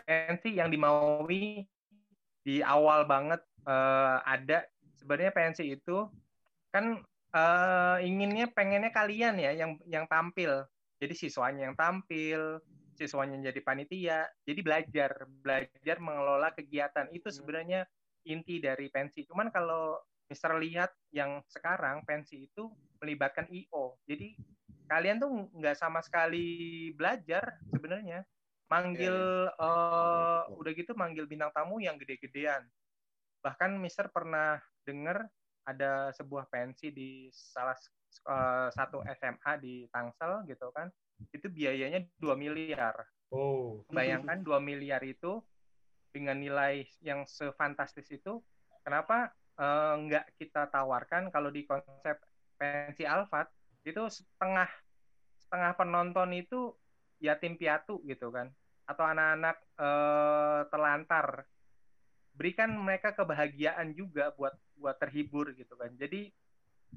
pensi 0.00 0.56
yang 0.56 0.72
dimaui 0.72 1.64
di 2.44 2.56
awal 2.64 3.04
banget 3.08 3.40
eh, 3.68 4.16
ada? 4.24 4.64
Sebenarnya 4.96 5.32
pensi 5.32 5.64
itu 5.72 6.08
kan 6.70 7.00
eh, 7.32 7.96
inginnya 8.04 8.52
pengennya 8.52 8.92
kalian 8.92 9.40
ya 9.40 9.52
yang 9.56 9.80
yang 9.88 10.04
tampil. 10.08 10.64
Jadi 11.00 11.14
siswanya 11.16 11.72
yang 11.72 11.76
tampil 11.76 12.60
siswanya 12.92 13.40
jadi 13.48 13.60
panitia. 13.64 14.28
Jadi 14.44 14.60
belajar 14.60 15.10
belajar 15.40 15.96
mengelola 16.04 16.52
kegiatan. 16.52 17.08
Itu 17.16 17.32
sebenarnya 17.32 17.88
inti 18.28 18.60
dari 18.60 18.92
pensi 18.92 19.24
cuman 19.24 19.48
kalau 19.48 19.96
Mister 20.30 20.54
lihat 20.54 20.94
yang 21.10 21.42
sekarang 21.50 22.06
pensi 22.06 22.46
itu 22.46 22.70
melibatkan 23.02 23.50
IO 23.50 23.98
jadi 24.06 24.38
kalian 24.90 25.22
tuh 25.22 25.30
nggak 25.54 25.78
sama 25.78 26.02
sekali 26.02 26.90
belajar 26.98 27.62
sebenarnya. 27.70 28.26
Manggil 28.66 29.50
eh, 29.50 30.42
udah 30.50 30.72
gitu 30.74 30.94
manggil 30.98 31.30
bintang 31.30 31.54
tamu 31.54 31.78
yang 31.78 31.94
gede-gedean. 31.94 32.66
Bahkan 33.42 33.78
Mister 33.78 34.10
pernah 34.10 34.58
dengar 34.82 35.30
ada 35.62 36.10
sebuah 36.14 36.50
pensi 36.50 36.90
di 36.90 37.30
salah 37.30 37.78
eh, 38.26 38.68
satu 38.74 39.06
SMA 39.14 39.52
di 39.62 39.86
Tangsel 39.94 40.42
gitu 40.50 40.74
kan. 40.74 40.90
Itu 41.30 41.46
biayanya 41.50 42.02
2 42.18 42.34
miliar. 42.34 42.98
Oh. 43.30 43.86
bayangkan 43.94 44.42
2 44.42 44.58
miliar 44.58 44.98
itu 45.06 45.38
dengan 46.10 46.34
nilai 46.34 46.82
yang 46.98 47.22
sefantastis 47.30 48.10
itu 48.10 48.42
kenapa 48.82 49.30
nggak 49.60 50.40
kita 50.40 50.72
tawarkan 50.72 51.28
kalau 51.28 51.52
di 51.52 51.68
konsep 51.68 52.16
pensi 52.56 53.04
Alfat 53.04 53.48
itu 53.84 54.08
setengah 54.08 54.68
setengah 55.40 55.72
penonton 55.76 56.32
itu 56.36 56.72
yatim 57.20 57.56
piatu 57.56 58.00
gitu 58.08 58.32
kan. 58.32 58.48
Atau 58.88 59.04
anak-anak 59.04 59.56
eh, 59.80 60.60
terlantar. 60.72 61.26
Berikan 62.34 62.72
mereka 62.72 63.12
kebahagiaan 63.12 63.92
juga 63.92 64.32
buat 64.32 64.56
buat 64.80 64.96
terhibur 64.96 65.52
gitu 65.52 65.76
kan. 65.76 65.92
Jadi 66.00 66.32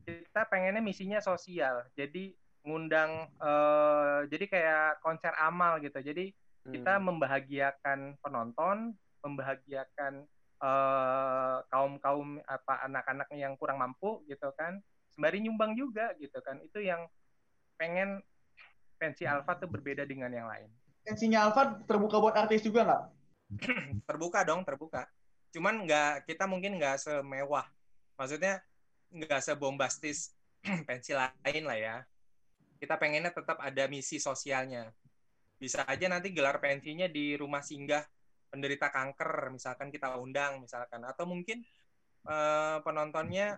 kita 0.08 0.48
pengennya 0.48 0.79
misinya 0.79 1.20
sosial. 1.20 1.84
Jadi 2.00 2.32
ngundang 2.63 3.27
eh, 3.43 4.20
jadi 4.32 4.46
kayak 4.48 4.89
konser 5.03 5.36
amal 5.36 5.84
gitu. 5.84 6.00
Jadi 6.00 6.32
kita 6.63 6.96
membahagiakan 6.96 8.15
penonton 8.24 8.96
membahagiakan 9.20 10.24
eh, 10.63 11.58
kaum 11.67 12.00
kaum 12.00 12.39
apa 12.48 12.88
anak-anak 12.88 13.27
yang 13.36 13.60
kurang 13.60 13.84
mampu 13.84 14.24
gitu 14.32 14.48
kan 14.55 14.79
sembari 15.13 15.46
nyumbang 15.46 15.77
juga 15.77 16.15
gitu 16.17 16.41
kan. 16.41 16.58
Itu 16.65 16.82
yang 16.82 17.05
pengen 17.77 18.25
pensi 18.98 19.29
alfa 19.29 19.62
tuh 19.62 19.70
berbeda 19.70 20.08
dengan 20.10 20.34
yang 20.34 20.50
lain. 20.50 20.70
Pensinya 21.03 21.46
Alfat 21.46 21.84
terbuka 21.84 22.15
buat 22.17 22.34
artis 22.34 22.63
juga 22.63 22.88
nggak? 22.88 23.03
terbuka 24.10 24.39
dong 24.48 24.63
terbuka. 24.63 25.05
Cuman 25.51 25.84
nggak 25.84 26.25
kita 26.25 26.48
mungkin 26.48 26.79
nggak 26.79 26.98
semewah. 26.98 27.67
Maksudnya 28.15 28.63
nggak 29.12 29.41
sebombastis 29.43 30.32
pensi 30.88 31.12
lain 31.12 31.63
lah 31.67 31.77
ya. 31.77 31.96
Kita 32.79 32.96
pengennya 32.96 33.36
tetap 33.36 33.60
ada 33.60 33.84
misi 33.91 34.15
sosialnya. 34.15 34.96
Bisa 35.60 35.84
aja 35.84 36.08
nanti 36.08 36.32
gelar 36.32 36.63
pensinya 36.63 37.08
di 37.12 37.36
rumah 37.36 37.63
singgah 37.63 38.03
penderita 38.53 38.93
kanker 38.93 39.50
misalkan 39.50 39.89
kita 39.89 40.13
undang 40.22 40.62
misalkan. 40.62 41.01
Atau 41.01 41.25
mungkin 41.25 41.65
eh, 42.29 42.77
penontonnya 42.86 43.57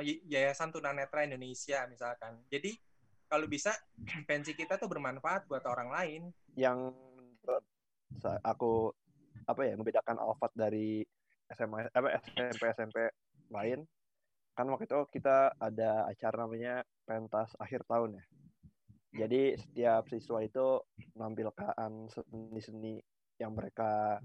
Y- 0.00 0.24
Yayasan 0.24 0.72
Tunanetra 0.72 1.26
Indonesia 1.26 1.84
misalkan. 1.90 2.40
Jadi 2.48 2.72
kalau 3.28 3.44
bisa 3.44 3.74
pensi 4.30 4.56
kita 4.56 4.80
tuh 4.80 4.88
bermanfaat 4.88 5.50
buat 5.50 5.66
orang 5.66 5.90
lain. 5.92 6.22
Yang 6.54 6.94
aku 8.40 8.94
apa 9.44 9.60
ya 9.66 9.74
membedakan 9.76 10.16
Alfat 10.16 10.54
dari 10.56 11.04
SMA 11.50 11.90
apa 11.90 12.22
SMP 12.30 12.62
SMP 12.72 12.96
lain 13.50 13.82
kan 14.54 14.66
waktu 14.70 14.86
itu 14.86 15.00
kita 15.20 15.52
ada 15.58 16.06
acara 16.06 16.46
namanya 16.46 16.86
pentas 17.04 17.52
akhir 17.58 17.84
tahun 17.84 18.16
ya. 18.16 18.24
Jadi 19.26 19.58
setiap 19.58 20.06
siswa 20.06 20.38
itu 20.40 20.80
menampilkan 21.18 21.90
seni-seni 22.08 23.02
yang 23.40 23.56
mereka 23.56 24.20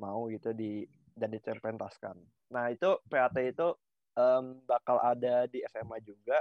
mau 0.00 0.26
gitu 0.32 0.56
di 0.56 0.88
dan 1.12 1.28
dipentaskan. 1.28 2.16
Nah 2.50 2.72
itu 2.72 2.96
PAT 3.12 3.36
itu 3.44 3.68
em, 4.16 4.64
bakal 4.64 4.96
ada 5.04 5.44
di 5.44 5.60
SMA 5.68 6.00
juga 6.00 6.40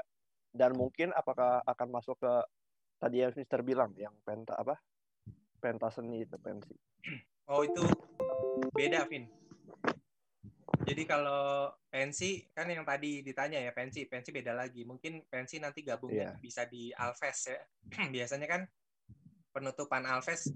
dan 0.55 0.73
mungkin 0.73 1.11
apakah 1.11 1.59
akan 1.67 1.87
masuk 1.91 2.15
ke 2.17 2.33
tadi 2.97 3.21
yang 3.21 3.35
Mister 3.35 3.59
bilang 3.61 3.91
yang 3.99 4.15
penta 4.23 4.55
apa 4.55 4.79
pentas 5.59 5.99
seni 5.99 6.23
itu 6.23 6.39
pensi. 6.39 6.71
Oh 7.51 7.67
itu 7.67 7.83
beda, 8.71 9.03
Vin. 9.11 9.27
Jadi 10.87 11.03
kalau 11.05 11.69
pensi 11.91 12.47
kan 12.55 12.65
yang 12.71 12.87
tadi 12.87 13.21
ditanya 13.21 13.59
ya 13.59 13.75
pensi, 13.75 14.07
pensi 14.07 14.31
beda 14.31 14.55
lagi. 14.55 14.87
Mungkin 14.87 15.27
pensi 15.27 15.59
nanti 15.59 15.83
gabungnya 15.83 16.33
Iya. 16.33 16.41
bisa 16.41 16.63
di 16.65 16.89
Alves 16.95 17.51
ya. 17.51 17.59
Biasanya 18.15 18.47
kan 18.47 18.61
penutupan 19.51 20.07
Alves 20.07 20.49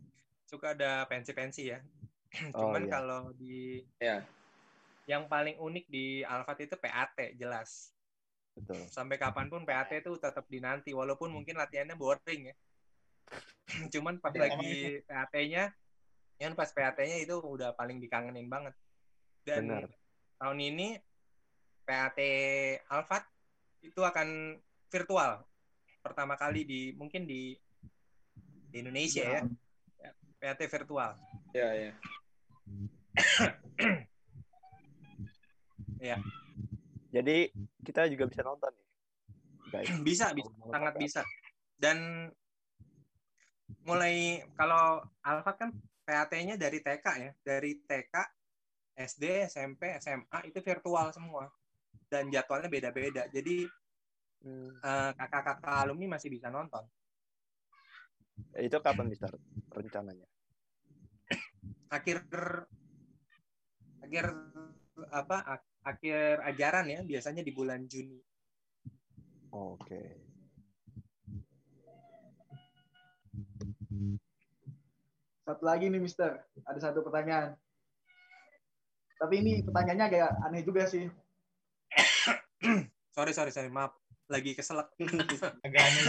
suka 0.53 0.77
ada 0.77 1.09
pensi-pensi 1.09 1.73
ya. 1.73 1.81
Oh, 2.57 2.65
Cuman 2.69 2.85
iya. 2.85 2.91
kalau 2.93 3.21
di 3.37 3.81
Ya. 4.01 4.25
yang 5.09 5.25
paling 5.29 5.57
unik 5.57 5.85
di 5.89 6.21
Alfat 6.25 6.65
itu 6.65 6.73
PAT 6.77 7.33
jelas. 7.37 7.93
Betul. 8.57 8.85
Sampai 8.89 9.21
kapan 9.21 9.49
pun 9.49 9.65
PAT 9.65 10.01
itu 10.01 10.17
tetap 10.17 10.45
dinanti 10.49 10.93
walaupun 10.93 11.29
mungkin 11.29 11.57
latihannya 11.57 11.93
boring 11.93 12.53
ya. 12.53 12.55
Cuman 13.93 14.17
pas 14.17 14.33
Ya, 14.33 14.49
lagi 14.49 15.01
PAT-nya 15.05 15.73
kan 16.41 16.53
pas 16.57 16.69
PAT-nya 16.73 17.21
itu 17.21 17.37
udah 17.37 17.77
paling 17.77 18.01
dikangenin 18.01 18.49
banget. 18.49 18.73
Dan 19.45 19.69
Benar. 19.69 19.85
tahun 20.41 20.57
ini 20.57 20.97
PAT 21.85 22.17
Alfat 22.89 23.29
itu 23.85 24.01
akan 24.01 24.57
virtual 24.89 25.45
pertama 26.01 26.33
kali 26.33 26.65
di 26.65 26.81
mungkin 26.97 27.29
di 27.29 27.53
di 28.73 28.81
Indonesia 28.81 29.21
ya 29.21 29.41
PAT 30.43 30.59
virtual. 30.67 31.15
Ya, 31.55 31.71
ya. 36.11 36.19
Jadi 37.15 37.47
kita 37.79 38.11
juga 38.11 38.27
bisa 38.27 38.43
nonton 38.43 38.75
nih. 38.75 38.87
Guys. 39.71 39.87
bisa 40.07 40.35
bisa. 40.35 40.51
Sangat 40.67 40.99
bisa. 40.99 41.23
Dan 41.79 42.27
mulai 43.87 44.43
kalau 44.59 44.99
Alfat 45.23 45.55
kan 45.55 45.71
PAT-nya 46.03 46.59
dari 46.59 46.83
TK 46.83 47.07
ya. 47.23 47.31
Dari 47.39 47.79
TK 47.79 48.15
SD 48.99 49.47
SMP 49.47 49.95
SMA 50.03 50.51
itu 50.51 50.59
virtual 50.59 51.15
semua. 51.15 51.47
Dan 52.11 52.27
jadwalnya 52.27 52.67
beda-beda. 52.67 53.31
Jadi 53.31 53.63
Hmm, 54.43 54.75
eh, 54.75 55.11
kakak-kakak 55.15 55.87
alumni 55.87 56.19
masih 56.19 56.27
bisa 56.27 56.51
nonton. 56.51 56.83
Itu 58.59 58.83
kapan 58.83 59.07
Mister 59.07 59.31
rencananya? 59.71 60.27
Akhir 61.93 62.25
akhir 64.01 64.25
apa 65.13 65.37
ak- 65.45 65.73
akhir 65.85 66.41
ajaran 66.49 66.89
ya 66.89 66.99
biasanya 67.05 67.45
di 67.45 67.53
bulan 67.53 67.85
Juni 67.85 68.17
Oke. 69.53 70.17
Satu 75.45 75.61
lagi 75.61 75.93
nih, 75.93 76.01
Mister. 76.01 76.41
Ada 76.65 76.89
satu 76.89 77.05
pertanyaan. 77.05 77.53
Tapi 79.21 79.45
ini 79.45 79.61
pertanyaannya 79.61 80.05
agak 80.09 80.31
aneh 80.41 80.65
juga 80.65 80.89
sih. 80.89 81.05
sorry 83.13 83.29
sorry 83.29 83.53
sorry 83.53 83.69
maaf 83.69 83.93
lagi 84.25 84.57
keselak 84.57 84.89
Agak 85.65 85.81
aneh. 85.85 86.05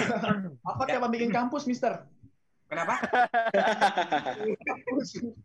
Apa 0.65 0.89
Ya. 0.89 1.05
bikin 1.05 1.29
kampus, 1.29 1.69
Mister? 1.69 2.09
kenapa 2.65 2.97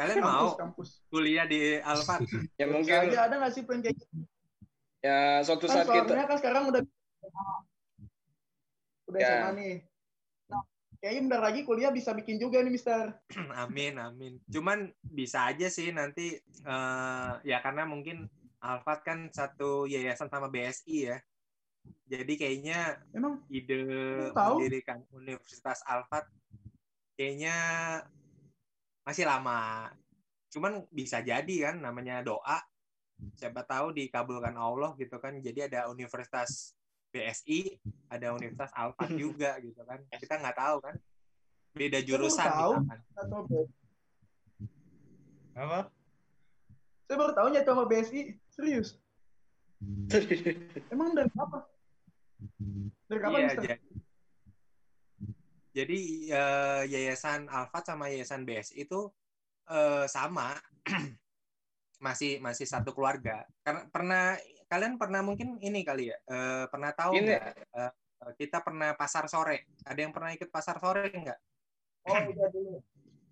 kalian 0.00 0.18
kampus, 0.20 0.24
mau 0.24 0.46
kampus. 0.56 0.88
kuliah 1.12 1.44
di 1.44 1.76
Alfat 1.80 2.24
ya 2.56 2.64
mungkin 2.64 2.88
Kayaknya 2.88 3.20
ada 3.20 3.34
nggak 3.36 3.52
sih 3.52 3.62
plan 3.68 3.80
kayak 3.84 3.96
gitu? 4.00 4.16
ya 5.00 5.40
suatu 5.44 5.64
Kan 5.68 5.74
saat 5.80 5.86
kita 5.88 6.04
soalnya 6.08 6.26
kan 6.28 6.38
sekarang 6.40 6.62
udah 6.72 6.82
udah 9.10 9.20
Ya. 9.20 9.28
SMA 9.28 9.50
nih. 9.58 9.74
Nah, 10.48 10.62
kayaknya 11.02 11.20
bentar 11.26 11.40
lagi 11.42 11.60
kuliah 11.66 11.90
bisa 11.90 12.14
bikin 12.14 12.38
juga 12.38 12.62
nih, 12.62 12.72
Mister. 12.72 13.18
Amin, 13.66 13.98
amin. 13.98 14.38
Cuman 14.46 14.88
bisa 15.02 15.50
aja 15.50 15.66
sih 15.66 15.90
nanti 15.90 16.38
eh, 16.40 17.32
ya 17.44 17.58
karena 17.60 17.84
mungkin 17.84 18.30
Alfat 18.60 19.00
kan 19.02 19.18
satu 19.32 19.88
yayasan 19.88 20.28
sama 20.30 20.46
BSI 20.52 20.96
ya. 21.10 21.18
Jadi 22.06 22.36
kayaknya 22.36 23.00
Emang 23.16 23.40
ide 23.48 23.80
tahu? 24.36 24.60
mendirikan 24.60 25.00
Universitas 25.10 25.80
Alfat 25.88 26.28
kayaknya 27.16 27.56
masih 29.06 29.24
lama. 29.26 29.88
Cuman 30.50 30.84
bisa 30.90 31.22
jadi 31.22 31.70
kan 31.70 31.78
namanya 31.78 32.20
doa. 32.24 32.58
Siapa 33.36 33.62
tahu 33.68 33.92
dikabulkan 33.92 34.56
Allah 34.56 34.96
gitu 34.96 35.20
kan. 35.20 35.36
Jadi 35.38 35.68
ada 35.68 35.88
Universitas 35.92 36.72
BSI, 37.12 37.76
ada 38.08 38.32
Universitas 38.32 38.72
Alfat 38.72 39.10
juga 39.14 39.58
gitu 39.60 39.82
kan. 39.84 40.00
Kita 40.08 40.40
nggak 40.40 40.56
tahu 40.56 40.76
kan. 40.82 40.94
Beda 41.70 41.98
jurusan 42.02 42.46
tahu. 42.50 42.72
misalkan. 42.82 42.98
atau 43.14 43.40
Apa? 45.54 45.80
saya 47.10 47.18
baru 47.18 47.32
tahu 47.34 47.48
nyatu 47.50 47.70
sama 47.74 47.84
BSI. 47.90 48.20
Serius. 48.54 48.88
Emang 50.94 51.10
dari 51.16 51.30
apa? 51.34 51.66
Dari 53.10 53.20
kapan, 53.20 53.38
Iya, 53.40 53.46
Mister? 53.50 53.62
jadi, 53.66 53.76
jadi 55.80 55.98
eh, 56.28 56.82
yayasan 56.92 57.48
Alfat 57.48 57.88
sama 57.88 58.12
yayasan 58.12 58.44
BSI 58.44 58.84
itu 58.84 59.08
eh, 59.72 60.04
sama, 60.04 60.52
masih 62.04 62.40
masih 62.44 62.68
satu 62.68 62.92
keluarga. 62.92 63.48
Karena 63.64 63.88
pernah 63.88 64.24
kalian 64.68 65.00
pernah 65.00 65.20
mungkin 65.24 65.56
ini 65.64 65.80
kali 65.80 66.12
ya, 66.12 66.18
eh, 66.28 66.64
pernah 66.68 66.92
tahu 66.92 67.16
Ini- 67.16 67.24
nggak? 67.32 67.42
eh, 67.80 67.92
kita 68.36 68.60
pernah 68.60 68.92
pasar 68.92 69.24
sore. 69.32 69.72
Ada 69.88 70.04
yang 70.04 70.12
pernah 70.12 70.36
ikut 70.36 70.52
pasar 70.52 70.76
sore 70.76 71.08
nggak? 71.08 71.38
Oh, 72.04 72.16
iya 72.28 72.46
dulu. 72.52 72.76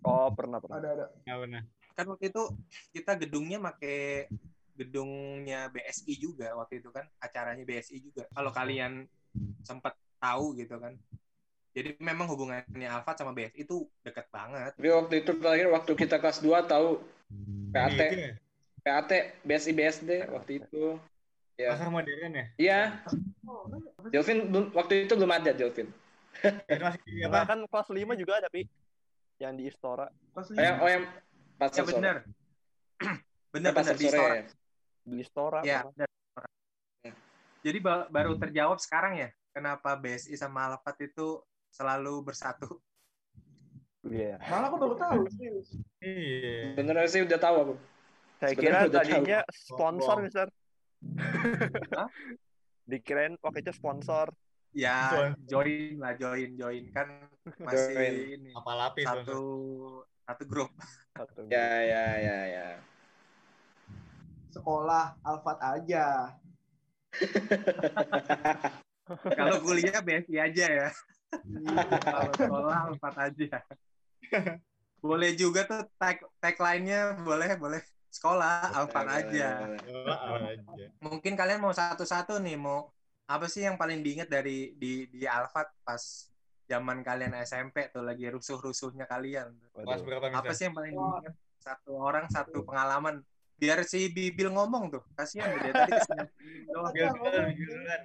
Oh 0.08 0.28
pernah 0.32 0.56
pernah. 0.64 0.80
Ada 0.80 0.88
ada. 0.96 1.06
Nggak 1.28 1.38
pernah. 1.44 1.62
Kan 1.92 2.06
waktu 2.08 2.24
itu 2.32 2.42
kita 2.96 3.12
gedungnya 3.20 3.58
pakai 3.60 4.30
gedungnya 4.78 5.66
BSI 5.74 6.14
juga 6.22 6.54
waktu 6.54 6.78
itu 6.80 6.88
kan 6.94 7.04
acaranya 7.20 7.66
BSI 7.66 7.98
juga. 8.00 8.24
Kalau 8.32 8.48
kalian 8.54 9.04
sempat 9.66 9.92
tahu 10.22 10.56
gitu 10.56 10.78
kan. 10.80 10.96
Jadi 11.78 11.94
memang 12.02 12.26
hubungannya 12.26 12.90
Alfat 12.90 13.22
sama 13.22 13.30
BSI 13.30 13.62
itu 13.62 13.86
deket 14.02 14.26
banget. 14.34 14.74
Tapi 14.74 14.90
waktu 14.90 15.14
itu 15.22 15.30
terakhir 15.38 15.66
waktu 15.70 15.92
kita 15.94 16.18
kelas 16.18 16.42
2 16.42 16.66
tahu 16.66 16.98
PAT, 17.70 17.94
Ini 17.94 18.02
itu 18.02 18.16
ya? 18.18 18.32
PAT, 18.82 19.10
BSI, 19.46 19.72
BSD 19.78 20.10
waktu 20.26 20.52
itu. 20.58 20.98
Ya. 21.54 21.70
Pasar 21.78 21.86
modern 21.94 22.34
ya? 22.34 22.46
Iya, 22.58 22.80
Oh, 23.46 23.70
Delvin 24.10 24.50
waktu 24.74 25.06
itu 25.06 25.14
belum 25.14 25.30
ada 25.30 25.54
Delvin. 25.54 25.86
Masih 26.82 27.00
di 27.06 27.22
Nah, 27.22 27.46
apa? 27.46 27.54
kan 27.54 27.58
kelas 27.70 27.88
5 27.94 28.12
juga 28.18 28.42
ada 28.42 28.50
Pi. 28.50 28.66
Yang 29.38 29.52
di 29.54 29.64
Istora. 29.70 30.06
kelas 30.34 30.48
Oh 30.50 30.58
yang, 30.58 30.76
oh 30.82 30.90
yang 30.90 31.04
Ya 31.06 31.58
pasar 31.62 31.84
sore. 31.86 31.94
benar. 31.94 32.16
benar 33.54 33.70
benar 33.70 33.94
di 33.94 34.06
sore 34.06 34.18
store. 34.18 34.34
ya. 34.34 34.44
Di 35.06 35.16
Istora. 35.22 35.60
Ya, 35.62 35.78
benar. 35.86 36.08
Jadi 37.62 37.78
ba- 37.82 38.06
baru 38.10 38.34
terjawab 38.38 38.78
sekarang 38.82 39.18
ya 39.18 39.28
kenapa 39.50 39.98
BSI 39.98 40.38
sama 40.38 40.70
Alfat 40.70 40.98
itu 41.02 41.42
selalu 41.78 42.26
bersatu. 42.26 42.82
Iya. 44.02 44.42
Malah 44.42 44.66
aku 44.66 44.76
baru 44.82 44.94
tahu. 44.98 45.20
Iya. 46.02 46.74
Beneran 46.74 47.06
sih 47.06 47.22
udah 47.22 47.38
tahu 47.38 47.56
aku. 47.62 47.74
Saya 48.38 48.54
kira 48.54 48.86
tadinya 48.86 49.40
sponsor, 49.50 50.16
Wow. 50.18 50.24
Mister. 50.26 50.46
Dikirain 52.88 53.38
waktu 53.38 53.62
itu 53.62 53.70
sponsor. 53.70 54.34
ya 54.76 55.08
Join. 55.08 55.32
join 55.48 55.96
lah 55.96 56.12
join 56.12 56.52
join 56.52 56.84
kan 56.92 57.08
masih 57.56 57.88
Join. 57.88 58.14
ini 58.36 58.50
Apa 58.52 58.72
lapis 58.76 59.08
satu 59.08 59.40
satu 60.28 60.44
grup 60.44 60.68
Satu. 61.16 61.48
Ya, 61.48 61.72
ya, 61.88 62.04
ya, 62.20 62.38
ya. 62.52 62.66
Sekolah 64.52 65.16
Alfat 65.24 65.58
aja. 65.64 66.36
kalau 69.40 69.56
kuliah 69.64 70.04
BSI 70.04 70.36
aja 70.36 70.66
ya 70.68 70.88
kalau 72.02 72.32
sekolah 72.34 72.78
empat 72.96 73.14
aja. 73.30 73.58
Boleh 75.04 75.30
juga 75.38 75.62
tuh 75.62 75.86
tag 75.94 76.18
tagline-nya 76.42 77.22
boleh 77.22 77.54
boleh. 77.54 77.82
Sekolah 78.08 78.72
Alfat 78.74 79.06
aja. 79.06 79.68
aja. 79.68 80.86
mungkin 80.98 81.38
kalian 81.38 81.62
mau 81.62 81.70
satu-satu 81.70 82.40
nih 82.42 82.58
mau 82.58 82.90
apa 83.28 83.46
sih 83.46 83.62
yang 83.62 83.76
paling 83.76 84.00
diingat 84.00 84.26
dari 84.32 84.74
di 84.74 85.06
di 85.12 85.28
Alfat 85.28 85.70
pas 85.84 86.02
zaman 86.66 87.04
kalian 87.04 87.36
SMP 87.44 87.92
tuh 87.92 88.02
lagi 88.02 88.26
rusuh-rusuhnya 88.26 89.04
kalian 89.06 89.54
berapa 89.76 90.34
apa 90.34 90.52
sih 90.56 90.66
yang 90.66 90.74
paling 90.74 90.96
diingat? 90.96 91.36
Satu 91.60 91.92
orang 92.00 92.26
satu 92.32 92.64
pengalaman 92.64 93.22
biar 93.58 93.82
si 93.82 94.06
Bibil 94.08 94.48
ngomong 94.48 94.88
tuh 94.88 95.02
kasihan 95.12 95.50
tuh 95.50 95.60
dia 95.60 95.72
tadi 95.74 95.92
bil, 96.94 97.10
bilan. 97.58 98.00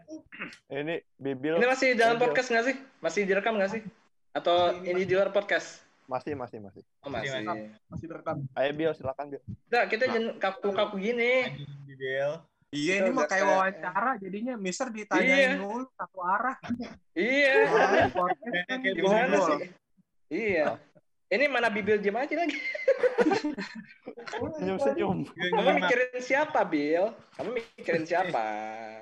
Ini 0.67 0.95
Bibil 1.15 1.53
Ini 1.61 1.67
masih 1.69 1.89
dalam 1.93 2.17
Bibil. 2.17 2.25
podcast 2.25 2.47
nggak 2.49 2.65
sih? 2.65 2.75
Masih 2.99 3.21
direkam 3.23 3.53
nggak 3.55 3.71
sih? 3.71 3.81
Atau 4.33 4.73
Masih, 4.73 4.89
ini 4.89 5.01
di 5.05 5.13
luar 5.13 5.29
podcast? 5.29 5.85
masih 6.03 6.35
masih 6.35 6.59
masih. 6.59 6.83
Oh, 6.99 7.07
masih. 7.07 7.31
Masih, 7.47 7.69
Masih 7.87 8.05
terekam. 8.11 8.37
Ayo 8.53 8.71
Bil 8.75 8.91
silakan 8.91 9.25
Bil. 9.31 9.41
Nah, 9.71 9.87
kita 9.87 10.03
jangan 10.11 10.35
kaku-kaku 10.35 10.95
gini. 10.99 11.47
Anjing, 11.47 11.95
Bil. 11.95 12.31
Iya 12.73 12.93
ini 12.99 13.09
mah 13.13 13.29
kayak 13.29 13.45
wawancara 13.45 14.11
jadinya 14.17 14.57
Mister 14.57 14.89
ditanyain 14.89 15.55
Iya. 15.55 15.61
mulu 15.61 15.85
satu 15.93 16.19
arah. 16.25 16.57
Iya. 17.13 17.53
Podcast 18.09 18.65
kan 18.65 18.77
Gimana 18.81 19.37
sih? 19.47 19.69
Iya. 20.27 20.81
Ini 21.31 21.45
mana 21.47 21.71
Bibil 21.71 21.97
diam 22.03 22.19
aja 22.19 22.35
lagi. 22.35 22.59
Senyum 24.59 24.77
senyum. 24.79 25.17
Bil, 25.25 25.51
Kamu 25.55 25.69
mikirin 25.81 26.19
siapa, 26.19 26.59
Bil? 26.67 27.05
Kamu 27.35 27.49
mikirin 27.55 28.05
siapa? 28.05 28.45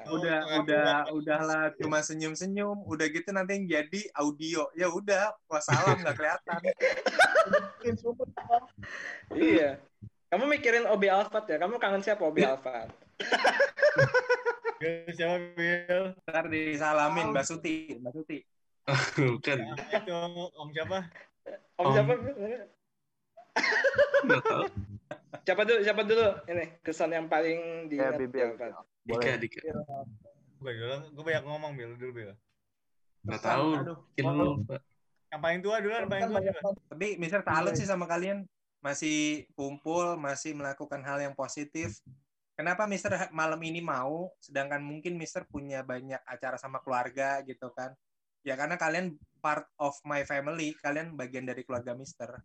Udah 0.07 0.39
udah 0.62 0.89
udahlah 1.12 1.63
cuma 1.77 1.99
senyum-senyum, 2.01 2.88
udah 2.88 3.05
gitu 3.10 3.29
nanti 3.34 3.57
yang 3.57 3.65
jadi 3.67 4.01
audio. 4.15 4.69
Ya 4.77 4.88
udah, 4.88 5.36
wassalam 5.49 5.99
nggak 6.01 6.15
kelihatan. 6.17 6.60
Iya. 9.36 9.69
Kamu 10.31 10.47
mikirin 10.47 10.88
OB 10.88 11.03
Alfat 11.12 11.43
ya? 11.51 11.57
Kamu 11.60 11.75
kangen 11.75 11.99
siapa 11.99 12.23
OB 12.23 12.38
Alfat? 12.39 12.88
Bil, 14.79 15.12
siapa 15.12 15.36
Bil? 15.53 16.15
Ntar 16.23 16.45
disalamin 16.47 17.36
Mbak 17.36 17.45
Suti, 17.45 17.99
Mbak 17.99 18.13
Suti. 18.15 18.39
Bukan. 19.19 19.57
Itu 19.77 20.15
Om 20.55 20.69
siapa? 20.71 21.12
Om 21.77 21.86
Om. 21.86 21.93
siapa? 21.93 22.13
Siapa 25.41 25.62
dulu? 25.65 25.80
Siapa 25.82 26.01
dulu? 26.06 26.27
Ini 26.45 26.65
kesan 26.86 27.12
yang 27.12 27.25
paling 27.25 27.89
di 27.89 27.97
Alfat. 27.97 28.86
Dika. 29.01 29.32
Dika. 29.41 29.60
Gue 30.62 30.77
dulu, 30.77 30.97
gue 31.10 31.23
banyak 31.25 31.43
ngomong 31.49 31.71
Bil, 31.73 31.97
dulu 31.97 32.12
Bil. 32.13 32.32
Nggak 33.25 33.41
tahu. 33.41 33.97
Yang 35.32 35.41
paling 35.41 35.60
tua 35.65 35.77
dulu, 35.82 35.93
yang 35.95 36.12
paling 36.12 36.25
tua 36.30 36.39
dulu. 36.43 36.69
Tapi 36.91 37.08
Mister 37.17 37.41
salut 37.41 37.73
sih 37.73 37.89
sama 37.89 38.06
kalian. 38.06 38.45
Masih 38.82 39.45
kumpul, 39.54 40.17
masih 40.17 40.58
melakukan 40.58 41.01
hal 41.06 41.21
yang 41.21 41.38
positif. 41.38 42.01
Kenapa 42.58 42.86
Mister 42.86 43.13
malam 43.34 43.58
ini 43.62 43.82
mau, 43.82 44.30
sedangkan 44.38 44.82
mungkin 44.82 45.17
Mister 45.17 45.45
punya 45.49 45.82
banyak 45.82 46.21
acara 46.25 46.62
sama 46.62 46.77
keluarga 46.82 47.41
gitu 47.41 47.73
kan? 47.73 47.93
Ya 48.41 48.58
karena 48.58 48.75
kalian 48.77 49.17
part 49.41 49.69
of 49.77 49.93
my 50.06 50.25
family, 50.25 50.73
kalian 50.82 51.13
bagian 51.13 51.45
dari 51.45 51.62
keluarga 51.62 51.93
Mister. 51.93 52.41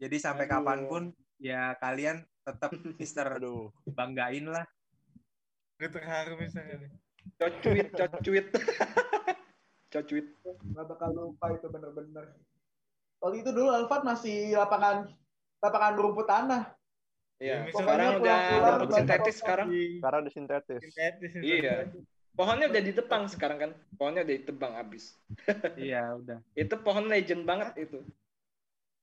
Jadi 0.00 0.16
sampai 0.18 0.46
Aduh. 0.48 0.52
kapan 0.58 0.80
pun 0.86 1.02
ya 1.38 1.74
kalian 1.78 2.24
tetap 2.42 2.70
Mister 3.00 3.26
Aduh. 3.26 3.70
banggain 3.94 4.50
lah. 4.50 4.66
Gue 5.78 5.88
terharu 5.88 6.36
misalnya. 6.36 6.90
Cocuit, 7.36 7.88
cocuit. 7.92 8.46
cocuit. 9.92 10.26
Gak 10.44 10.86
bakal 10.86 11.10
lupa 11.12 11.46
itu 11.52 11.66
bener-bener. 11.68 12.36
Waktu 13.20 13.44
itu 13.44 13.50
dulu 13.52 13.68
Alfat 13.72 14.02
masih 14.04 14.56
lapangan 14.56 15.08
lapangan 15.60 15.92
rumput 15.96 16.26
tanah. 16.26 16.62
Iya. 17.40 17.68
Sekarang 17.72 18.20
udah 18.20 18.38
rumput 18.80 18.96
sintetis 18.96 19.36
sekarang. 19.40 19.68
Sekarang 19.72 20.18
udah 20.24 20.32
sintetis. 20.32 20.80
Sintetis. 20.84 21.32
Iya. 21.40 21.76
Pohonnya 22.34 22.70
udah 22.72 22.82
ditebang 22.82 23.22
sekarang 23.28 23.58
kan. 23.58 23.70
Pohonnya 23.98 24.22
udah 24.24 24.36
ditebang 24.40 24.72
abis. 24.78 25.18
Iya, 25.76 26.16
udah. 26.16 26.38
Itu 26.56 26.74
pohon 26.80 27.06
legend 27.10 27.44
banget 27.44 27.76
itu. 27.88 28.00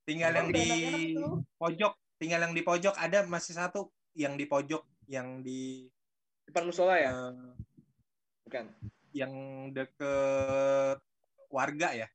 Tinggal 0.07 0.31
yang 0.39 0.49
di 0.55 0.63
itu. 1.13 1.43
pojok, 1.59 1.93
tinggal 2.17 2.39
yang 2.47 2.55
di 2.55 2.63
pojok 2.63 2.95
ada 2.95 3.27
masih 3.27 3.53
satu 3.53 3.91
yang 4.15 4.39
di 4.39 4.47
pojok 4.47 4.81
yang 5.11 5.43
di 5.43 5.85
Depan 6.47 6.63
musola 6.63 6.95
ya? 6.95 7.11
eh, 7.11 7.35
Bukan. 8.47 8.65
yang 9.11 9.33
deket 9.75 10.97
warga 11.51 11.89
ya. 11.91 12.07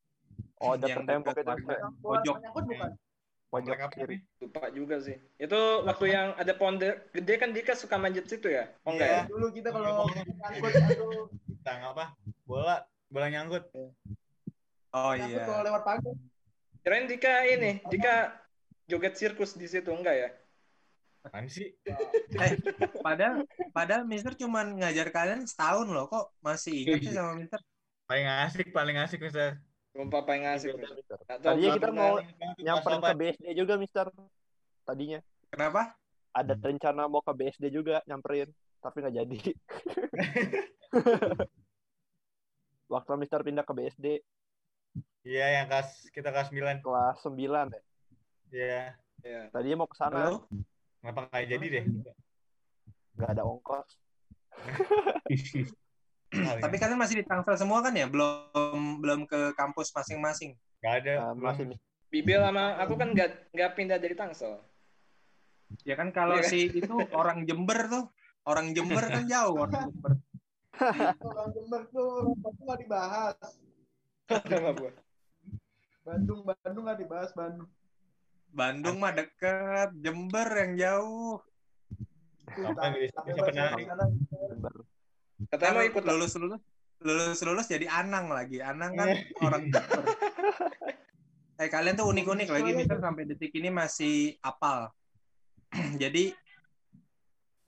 Oh, 0.56 0.72
Yang 0.78 1.04
deket 1.04 1.04
tembok 1.04 1.34
itu. 1.36 1.44
warga. 1.44 1.74
Yang 1.76 1.94
Pojok. 2.00 2.36
bukan? 2.40 2.90
Pojok 3.52 3.76
apa 3.84 3.92
kiri. 3.92 4.24
Lupa 4.40 4.72
juga 4.72 4.96
sih. 5.04 5.20
Itu 5.36 5.84
waktu 5.84 6.08
yang 6.08 6.32
ada 6.40 6.56
pohon 6.56 6.80
de- 6.80 7.04
gede 7.12 7.36
kan 7.36 7.52
Dika 7.52 7.76
suka 7.76 8.00
manjat 8.00 8.24
situ 8.24 8.48
ya? 8.48 8.64
Oh 8.88 8.96
enggak 8.96 9.08
Iya. 9.12 9.20
ya? 9.20 9.22
Dulu 9.28 9.46
kita 9.52 9.68
kalau 9.68 10.08
nyangkut 10.08 10.72
aduh 10.72 11.28
Tang 11.60 11.84
apa? 11.84 12.16
Bola, 12.48 12.80
bola 13.12 13.28
nyangkut. 13.28 13.68
Oh 14.96 15.12
nyangkut 15.12 15.36
iya. 15.36 15.44
kalau 15.44 15.62
lewat 15.68 15.82
pagar. 15.84 16.16
Kirain 16.80 17.04
Dika 17.04 17.44
ini, 17.44 17.84
Dika 17.92 18.40
joget 18.88 19.20
sirkus 19.20 19.52
di 19.52 19.68
situ 19.68 19.92
enggak 19.92 20.16
ya? 20.16 20.28
Apaan 21.22 21.46
sih? 21.46 21.76
Eh, 22.40 22.52
padahal 23.04 23.44
padahal 23.70 24.02
Mister 24.08 24.32
cuman 24.34 24.80
ngajar 24.80 25.12
kalian 25.12 25.44
setahun 25.44 25.86
loh, 25.86 26.08
kok 26.08 26.32
masih 26.40 26.88
ingat 26.88 27.04
sih 27.04 27.14
sama 27.14 27.36
Mister? 27.36 27.60
Paling 28.08 28.26
asik, 28.48 28.74
paling 28.74 28.96
asik 28.96 29.20
misalnya. 29.22 29.60
Sumpah 29.92 30.20
paling 30.24 30.44
asik. 30.48 30.72
Beda, 30.72 30.88
Mister. 30.96 31.18
Nggak 31.20 31.38
tahu 31.38 31.44
Tadinya 31.44 31.70
kita 31.76 31.86
pernah. 31.86 32.00
mau 32.00 32.14
nyamperin 32.56 33.00
ke 33.00 33.12
BSD 33.14 33.46
juga, 33.52 33.74
Mister. 33.76 34.06
Tadinya 34.82 35.18
Kenapa? 35.52 35.82
ada 36.32 36.54
rencana 36.56 37.02
mau 37.06 37.20
ke 37.20 37.32
BSD 37.32 37.64
juga 37.68 38.00
nyamperin, 38.08 38.48
tapi 38.80 38.96
nggak 39.04 39.16
jadi. 39.20 39.38
Waktu 42.92 43.10
Mister 43.16 43.40
pindah 43.40 43.64
ke 43.64 43.72
BSD 43.72 44.06
Iya, 45.22 45.62
yang 45.62 45.66
kelas 45.70 46.10
kita 46.10 46.34
kelas 46.34 46.50
9. 46.50 46.82
kelas 46.82 47.16
9 47.22 47.38
ya. 47.70 47.80
Iya. 48.50 48.82
Iya. 49.22 49.40
Tadinya 49.54 49.76
mau 49.84 49.88
ke 49.88 49.94
sana? 49.94 50.40
Kenapa 50.98 51.30
nggak 51.30 51.46
jadi 51.46 51.66
deh? 51.68 51.84
nggak 53.12 53.30
ada 53.38 53.44
ongkos. 53.44 53.88
Tapi 56.32 56.76
kalian 56.80 56.96
masih 56.96 57.20
di 57.20 57.24
Tangsel 57.28 57.60
semua 57.60 57.84
kan 57.84 57.92
ya? 57.92 58.08
Belum 58.08 58.98
belum 59.04 59.20
ke 59.28 59.52
kampus 59.52 59.92
masing-masing. 59.92 60.56
Nggak 60.80 60.94
ada. 61.04 61.12
Eh, 61.12 61.34
masih 61.36 61.64
Bibil 62.12 62.40
sama 62.44 62.76
aku 62.76 62.96
kan 62.96 63.08
nggak 63.12 63.52
nggak 63.52 63.70
pindah 63.76 63.96
dari 64.00 64.12
Tangsel. 64.16 64.60
Ya 65.88 65.96
kan 65.96 66.12
kalau 66.12 66.36
Iya 66.36 66.44
kan? 66.44 66.52
si 66.52 66.60
itu 66.72 66.94
orang 67.16 67.48
Jember 67.48 67.88
tuh, 67.88 68.04
orang 68.44 68.76
Jember 68.76 69.04
kan 69.08 69.24
jauh 69.24 69.56
orang 69.56 69.88
Jember. 69.88 70.12
Orang 71.20 71.48
Jember 71.52 71.82
tuh 71.88 72.36
Bandung 72.36 72.64
nggak 72.68 72.80
dibahas. 72.84 73.36
Bandung 76.04 76.40
Bandung 76.44 76.82
nggak 76.84 76.98
dibahas 77.00 77.30
Bandung. 77.32 77.70
Bandung 78.52 78.96
mah 79.00 79.16
deket, 79.16 79.88
Jember 79.96 80.48
yang 80.52 80.72
jauh. 80.76 81.40
Apa 82.52 82.92
yang 82.92 82.94
bisa- 83.00 83.24
Tapi 83.24 84.91
Katanya 85.48 85.72
mau 85.74 85.84
ikut 85.84 86.02
lulus 86.04 86.32
lulus 86.38 86.62
lulus 87.02 87.40
lulus 87.42 87.66
jadi 87.66 87.86
Anang 87.90 88.30
lagi. 88.30 88.62
Anang 88.62 88.94
kan 88.94 89.08
orang 89.46 89.62
Jember. 89.66 90.04
Eh 91.58 91.68
kalian 91.70 91.94
tuh 91.94 92.06
unik-unik 92.10 92.48
lagi 92.50 92.70
Mister 92.74 92.98
sampai 92.98 93.22
detik 93.26 93.52
ini 93.54 93.70
masih 93.70 94.36
apal. 94.42 94.90
jadi 96.02 96.34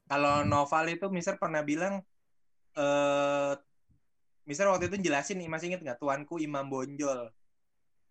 kalau 0.04 0.44
novel 0.44 0.84
itu 0.92 1.06
Mister 1.08 1.34
pernah 1.40 1.64
bilang 1.64 2.04
eh 2.76 3.52
Mister 4.44 4.68
waktu 4.68 4.92
itu 4.92 5.08
jelasin 5.08 5.40
nih 5.40 5.48
masih 5.48 5.72
inget 5.72 5.80
nggak 5.80 5.98
tuanku 5.98 6.36
Imam 6.36 6.68
Bonjol. 6.68 7.32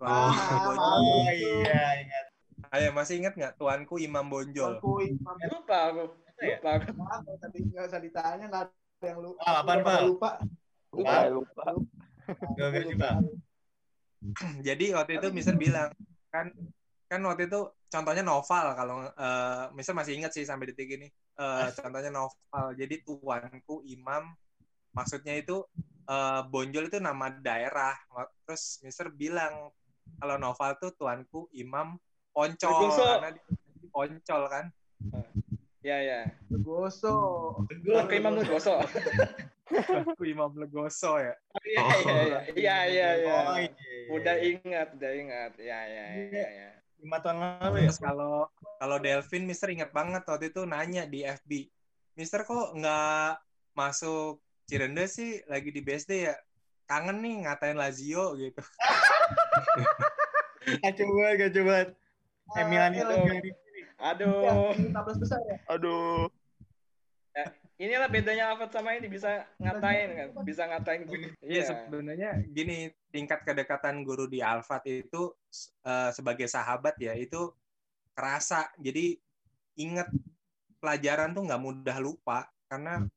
Tuanku 0.02 0.34
Imam 0.34 0.58
Ah, 0.58 0.65
Bonjol. 0.65 0.97
Oh 0.97 1.30
iya, 1.30 1.84
ingat. 2.02 2.26
Ayo 2.73 2.89
masih 2.89 3.21
inget 3.21 3.34
nggak 3.38 3.54
tuanku 3.56 4.02
Imam 4.02 4.26
Bonjol? 4.26 4.82
Aku 4.82 4.97
Imam 4.97 5.38
Lupa 5.45 5.93
aku. 5.93 6.04
ya? 6.41 6.58
Lupa 6.58 6.69
aku. 6.82 6.89
Nggak 6.97 7.36
usah 7.38 7.49
di- 7.54 7.69
nggak 7.69 7.86
usah 7.86 8.02
ditanya 8.02 8.45
nggak 8.49 8.65
yang 9.08 9.20
lupa. 9.20 9.39
Ah, 9.44 9.56
apaan, 9.62 9.80
Pak? 9.84 10.00
Lupa. 10.08 10.30
Lupa, 10.94 11.16
lupa. 11.30 11.63
Gak 12.56 12.70
Pak. 12.96 13.16
Jadi 14.63 14.86
waktu 14.96 15.12
itu 15.20 15.28
Mister 15.36 15.56
bilang 15.60 15.92
kan 16.32 16.48
kan 17.12 17.22
waktu 17.28 17.46
itu 17.52 17.62
contohnya 17.92 18.24
novel 18.24 18.66
kalau 18.74 18.98
eh, 19.06 19.66
Mister 19.76 19.92
masih 19.94 20.16
ingat 20.16 20.32
sih 20.32 20.48
sampai 20.48 20.72
detik 20.72 20.96
ini. 20.96 21.08
Eh, 21.12 21.68
contohnya 21.84 22.12
novel. 22.13 22.66
Jadi 22.80 23.04
tuanku 23.04 23.84
Imam 23.89 24.32
maksudnya 24.96 25.36
itu 25.36 25.68
eh, 26.08 26.42
Bonjol 26.48 26.88
itu 26.88 27.04
nama 27.04 27.28
daerah. 27.30 27.94
Terus 28.48 28.80
Mister 28.82 29.12
bilang 29.12 29.74
kalau 30.20 30.36
Noval 30.39 30.80
tuh 30.80 30.92
tuanku 30.96 31.52
Imam 31.56 32.00
Poncol 32.34 32.72
Legoso. 32.72 33.04
karena 33.04 33.30
dia 33.36 33.46
Poncol 33.92 34.42
kan. 34.50 34.66
Ya 35.84 35.98
ya. 36.00 36.19
Legoso. 36.48 37.15
Tuanku 37.84 38.13
Imam 38.15 38.39
Legoso. 38.39 38.80
Tuanku 39.67 40.24
Imam 40.24 40.56
Legoso 40.56 41.19
ya. 41.19 41.36
Iya 41.67 41.84
iya 41.84 42.15
iya. 42.24 42.39
Iya 42.56 42.78
iya 42.88 43.10
iya. 43.19 43.36
Oh, 43.36 43.58
iya. 43.60 43.72
Udah 44.15 44.36
ingat, 44.39 44.88
udah 44.96 45.12
ingat. 45.12 45.52
Ya 45.60 45.80
ya 45.84 46.06
ya 46.32 46.48
ya. 46.48 46.69
lima 47.04 47.19
tahun 47.19 47.60
lalu 47.60 47.84
ya. 47.84 47.91
Kalau 48.00 48.48
kalau 48.80 48.98
Delvin 49.04 49.43
Mister 49.43 49.67
ingat 49.67 49.91
banget 49.91 50.24
waktu 50.24 50.56
itu 50.56 50.63
nanya 50.63 51.04
di 51.04 51.28
FB. 51.28 51.67
Mister 52.15 52.48
kok 52.48 52.80
nggak 52.80 53.43
masuk 53.76 54.39
Cirende 54.63 55.04
sih 55.12 55.43
lagi 55.52 55.76
di 55.76 55.84
BSD 55.84 56.32
ya? 56.32 56.36
Kangen 56.88 57.19
nih 57.19 57.43
ngatain 57.43 57.76
Lazio 57.76 58.39
gitu. 58.39 58.63
Kacau 60.84 61.08
banget, 61.12 61.36
kacau 61.43 61.63
banget. 61.67 61.89
Eh, 62.56 62.65
Milan 62.72 62.96
itu 62.96 63.15
Aduh. 64.04 64.76
15 64.76 65.24
besar 65.24 65.39
ya. 65.48 65.58
Aduh. 65.72 66.28
Inilah 67.82 68.06
bedanya 68.06 68.54
Alfred 68.54 68.70
sama 68.70 68.94
ini 68.94 69.10
bisa 69.10 69.50
ngatain 69.58 70.10
kan, 70.13 70.28
bisa 70.46 70.70
ngatain 70.70 71.10
guru. 71.10 71.26
Iya 71.42 71.63
sebenarnya 71.74 72.46
gini 72.46 72.94
tingkat 73.10 73.42
kedekatan 73.42 74.06
guru 74.06 74.30
di 74.30 74.46
Alfat 74.46 74.86
itu 74.86 75.34
eh, 75.82 76.13
sebagai 76.13 76.46
sahabat 76.46 76.94
ya 77.02 77.18
itu 77.18 77.50
kerasa. 78.13 78.70
Jadi 78.78 79.18
inget 79.82 80.06
pelajaran 80.78 81.34
tuh 81.34 81.50
nggak 81.50 81.63
mudah 81.66 81.98
lupa 81.98 82.46
karena 82.70 83.10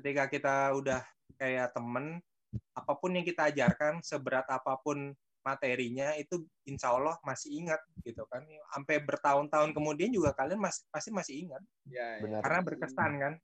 ketika 0.00 0.24
kita 0.32 0.56
udah 0.72 1.04
kayak 1.36 1.76
temen 1.76 2.24
apa 2.72 2.92
pun 2.96 3.12
yang 3.12 3.28
kita 3.28 3.52
ajarkan 3.52 4.00
seberat 4.00 4.48
apa 4.48 4.80
pun 4.80 5.12
materinya 5.40 6.12
itu 6.14 6.44
insya 6.64 6.92
Allah 6.92 7.16
masih 7.22 7.50
ingat 7.56 7.80
gitu 8.02 8.26
kan 8.28 8.44
sampai 8.74 9.00
bertahun-tahun 9.00 9.72
kemudian 9.72 10.12
juga 10.12 10.34
kalian 10.34 10.60
masih 10.60 10.84
pasti 10.90 11.10
masih 11.10 11.34
ingat 11.46 11.62
Ya, 11.88 12.20
ya. 12.20 12.22
Benar. 12.24 12.40
karena 12.44 12.60
berkesan 12.62 13.12
kan 13.16 13.34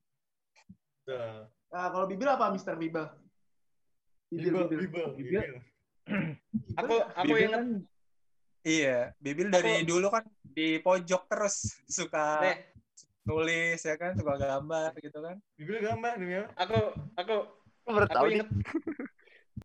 Betul. 1.05 1.53
Nah, 1.69 1.89
kalau 1.93 2.07
Bibil 2.09 2.29
apa 2.29 2.49
Mister 2.49 2.75
Bibil? 2.77 3.05
Bibil, 4.33 4.45
Bibel, 4.45 4.65
Bibil. 4.65 4.81
bibel, 4.81 5.07
Bibel. 5.15 5.43
bibel. 5.43 5.57
Aku 6.81 6.95
aku 6.97 7.25
Bibil 7.29 7.45
ingat 7.45 7.61
kan 7.61 7.67
iya 8.65 8.99
Bibil 9.21 9.49
dari 9.49 9.73
Aku- 9.81 9.89
dulu 9.89 10.07
kan 10.09 10.25
di 10.45 10.81
pojok 10.81 11.23
terus 11.29 11.57
suka 11.85 12.41
nih, 12.41 12.57
nulis 13.23 13.81
ya 13.81 13.97
kan 13.97 14.17
suka 14.17 14.37
gambar 14.37 14.93
gitu 14.97 15.19
kan 15.19 15.37
Bibel 15.57 15.77
gambar 15.79 16.13
demi 16.17 16.35
apa? 16.37 16.49
aku 16.57 16.79
aku 17.17 17.35
aku 18.01 18.25
nih. 18.29 18.35
ingat 18.39 18.49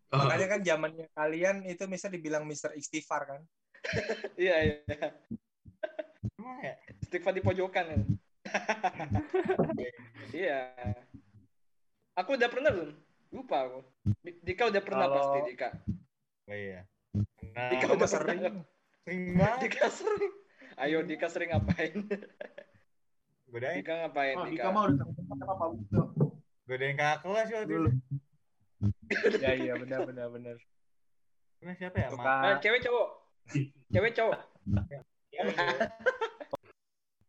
Oh, 0.10 0.17
makanya 0.19 0.47
kan 0.49 0.62
zamannya 0.62 1.06
kalian 1.12 1.62
itu 1.63 1.86
bisa 1.86 2.08
dibilang 2.08 2.41
Mister 2.43 2.73
Istighfar 2.73 3.25
kan 3.25 3.41
iya 4.36 4.56
iya. 4.60 5.08
Emang 6.36 6.60
ya? 6.67 6.73
Istighfar 6.99 7.32
di 7.32 7.39
pojokan 7.39 7.86
kan. 7.86 8.02
Iya. 10.32 10.73
Aku 12.13 12.36
udah 12.36 12.49
pernah 12.49 12.69
belum? 12.69 12.91
Lupa 13.32 13.58
aku. 13.62 13.80
Di- 14.19 14.41
Dika 14.43 14.67
udah 14.67 14.82
pernah 14.82 15.06
Kalau- 15.06 15.15
pasti 15.15 15.39
Dika. 15.47 15.69
Oh 16.43 16.54
iya. 16.54 16.82
Nah, 17.54 17.69
Dika 17.71 17.86
udah 17.89 18.06
sering. 18.06 18.39
pernah. 18.41 18.65
sering 18.99 19.21
banget. 19.34 19.58
Dika 19.63 19.88
sering. 19.89 20.34
Ayo 20.75 20.97
Dika 21.02 21.28
sering 21.28 21.49
ngapain? 21.49 21.93
Godain, 23.47 23.75
Dika 23.78 23.93
ngapain 23.99 24.36
Oh, 24.36 24.45
Dika? 24.45 24.54
Dika 24.60 24.69
mah 24.69 24.82
udah 24.86 25.06
sama 25.08 25.34
sama 25.36 25.54
Pak 25.56 25.67
Busto. 25.71 26.02
godain 26.65 26.93
kakak 26.93 27.17
kelas 27.23 27.47
waktu 27.49 27.73
itu. 27.73 27.91
Ya 29.43 29.52
iya 29.56 29.74
benar 29.76 30.06
benar 30.06 30.28
benar 30.30 30.56
Nah, 31.60 31.76
siapa 31.76 31.98
ya? 32.00 32.08
suka 32.08 32.24
Ma- 32.24 32.56
Ah, 32.56 32.56
cewek 32.63 32.80
cowok. 32.80 33.08
Cewek 33.91 34.12
cowok. 34.15 34.39
Ya, 35.30 35.43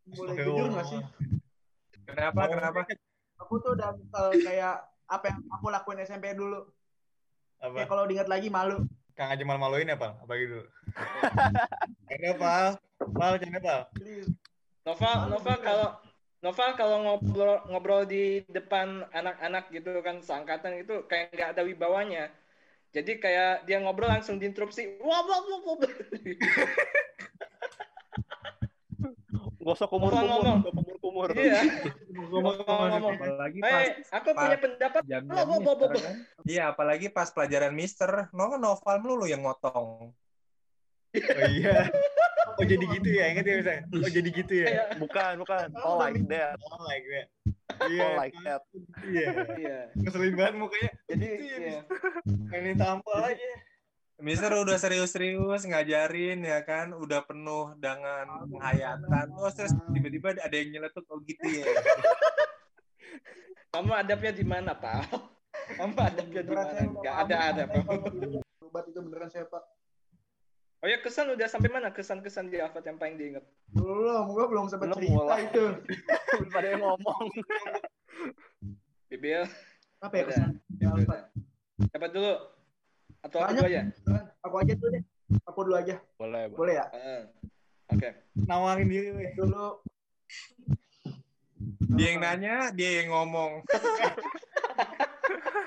Boleh 0.06 0.34
jujur 0.38 0.66
nggak 0.70 0.86
sih? 0.86 1.02
kenapa 2.06 2.46
kenapa 2.46 2.80
Aku 3.40 3.58
tuh 3.58 3.74
udah 3.74 3.90
misal 3.96 4.30
kayak 4.38 4.86
apa 5.10 5.24
yang 5.34 5.40
aku 5.50 5.66
lakuin 5.72 5.98
SMP 6.06 6.30
dulu. 6.36 6.62
Apa? 7.58 7.74
Kayak 7.82 7.88
kalau 7.90 8.04
diingat 8.06 8.28
lagi 8.30 8.48
malu. 8.52 8.86
Kang 9.18 9.34
aja 9.34 9.42
malu-maluin 9.42 9.90
ya, 9.90 9.98
Pal? 9.98 10.14
Apa 10.22 10.32
gitu? 10.38 10.62
Canda, 12.06 12.32
Pal. 12.38 12.66
Pal. 13.16 13.32
Please. 13.98 14.30
Nova, 14.86 15.10
Nova 15.26 15.52
kalau 15.58 15.88
Nova 16.40 16.72
kalau 16.72 17.04
ngobrol 17.04 17.60
ngobrol 17.68 18.08
di 18.08 18.40
depan 18.48 19.04
anak-anak 19.12 19.68
gitu 19.70 20.00
kan 20.00 20.24
seangkatan 20.24 20.80
itu 20.80 21.04
kayak 21.04 21.36
nggak 21.36 21.50
ada 21.52 21.62
wibawanya. 21.62 22.32
Jadi 22.90 23.20
kayak 23.20 23.68
dia 23.68 23.76
ngobrol 23.78 24.08
langsung 24.08 24.40
diinterupsi. 24.40 24.98
Wah, 25.04 25.20
wah, 25.20 25.40
wah, 25.44 25.60
wah. 25.76 25.90
Gosok 29.60 29.92
kumur-kumur, 29.92 30.24
Ngomong-ngomong. 30.24 30.58
gosok 30.64 30.72
kumur-kumur. 30.74 31.28
Iya. 31.36 31.60
ngomong 32.10 33.12
apalagi 33.14 33.60
pas 33.60 33.76
Eh, 33.84 33.88
aku 34.08 34.28
punya 34.32 34.56
pendapat. 34.56 35.02
jam-jam 35.04 35.36
Wah, 35.36 35.44
wah, 35.44 35.58
wah, 35.60 35.74
mister 35.76 35.88
wah. 35.92 36.00
kan 36.00 36.16
iya 36.48 36.62
apalagi 36.72 37.06
pas 37.12 37.28
pelajaran 37.28 37.72
mister 37.72 38.10
no 38.32 38.56
novel 38.56 38.96
melulu 38.98 39.28
yang 39.28 39.44
ngotong 39.44 40.10
Oh 41.10 41.44
iya. 41.50 41.90
Oh 42.60 42.68
jadi 42.68 42.84
gitu 42.92 43.08
ya, 43.08 43.24
ingat 43.32 43.44
ya 43.48 43.54
misalnya. 43.56 43.82
Oh 43.88 44.10
jadi 44.12 44.28
gitu 44.28 44.52
ya. 44.52 44.66
Kayak 44.68 44.88
Bukan, 45.00 45.32
bukan. 45.40 45.66
Oh 45.80 45.96
like 45.96 46.20
that. 46.28 46.60
Oh 46.60 46.84
like 46.84 47.06
that. 47.08 47.26
Iya. 47.88 48.04
Oh 48.04 48.12
like 48.20 48.36
that. 48.44 48.62
Iya. 49.00 49.28
iya. 49.56 49.78
Ngeselin 49.96 50.36
banget 50.36 50.54
mukanya. 50.60 50.92
Jadi 51.08 51.24
Gitu 51.24 51.44
ya, 51.48 51.56
iya. 51.56 51.80
Pengen 52.52 52.76
tampal 52.76 53.32
aja. 53.32 53.50
Mister 54.20 54.52
udah 54.52 54.76
serius-serius 54.76 55.64
ngajarin 55.64 56.44
ya 56.44 56.60
kan, 56.60 56.92
udah 56.92 57.24
penuh 57.24 57.72
dengan 57.80 58.28
penghayatan. 58.52 59.32
Oh, 59.32 59.48
terus 59.48 59.72
tiba-tiba 59.96 60.36
ada 60.36 60.52
yang 60.52 60.76
nyeletuk 60.76 61.08
oh 61.08 61.24
gitu 61.24 61.48
ya. 61.48 61.64
Kamu 63.72 63.96
adabnya 63.96 64.36
di 64.36 64.44
mana, 64.44 64.76
Pak? 64.76 65.08
Kamu 65.80 65.96
adabnya 65.96 66.42
di 66.44 66.52
mana? 66.52 66.84
Enggak 66.84 67.16
ada 67.16 67.64
kalau 67.64 68.44
Obat 68.68 68.84
itu 68.92 69.00
beneran 69.00 69.32
saya 69.32 69.48
Pak. 69.48 69.79
Oh 70.80 70.88
ya, 70.88 70.96
kesan 70.96 71.28
udah 71.28 71.44
sampai 71.44 71.68
mana? 71.68 71.92
Kesan-kesan 71.92 72.48
di 72.48 72.56
Alfat 72.56 72.80
yang 72.82 72.96
paling 72.96 73.20
diingat? 73.20 73.44
Belum, 73.68 74.32
gua 74.32 74.48
belum 74.48 74.64
sempat 74.64 74.88
Belum 74.88 74.96
cerita 74.96 75.12
mulai. 75.14 75.44
itu. 75.44 75.64
Belum 76.40 76.52
ada 76.56 76.68
yang 76.68 76.80
ngomong. 76.80 77.24
Bibil, 79.06 79.42
Apa 80.00 80.14
ya 80.16 80.24
kesan? 80.24 80.50
Alfat. 80.80 81.20
Siapa 81.84 82.06
dulu? 82.08 82.32
Atau 83.20 83.38
aku 83.38 83.60
Banyak. 83.60 83.60
dulu 83.60 83.68
aja? 83.68 83.82
Aku 84.40 84.54
aja 84.56 84.72
dulu 84.72 84.88
deh. 84.88 85.02
Aku 85.44 85.58
dulu 85.68 85.76
aja. 85.76 85.96
Boleh, 86.16 86.42
boleh. 86.48 86.56
Boleh 86.56 86.74
ya? 86.80 86.86
Heeh. 86.96 87.22
Oke. 87.90 88.08
Nawarin 88.40 88.88
diri, 88.88 89.10
weh. 89.12 89.32
Dulu 89.36 89.84
Dia 91.92 92.06
yang 92.08 92.24
nanya, 92.24 92.54
dia 92.72 93.04
yang 93.04 93.12
ngomong. 93.12 93.60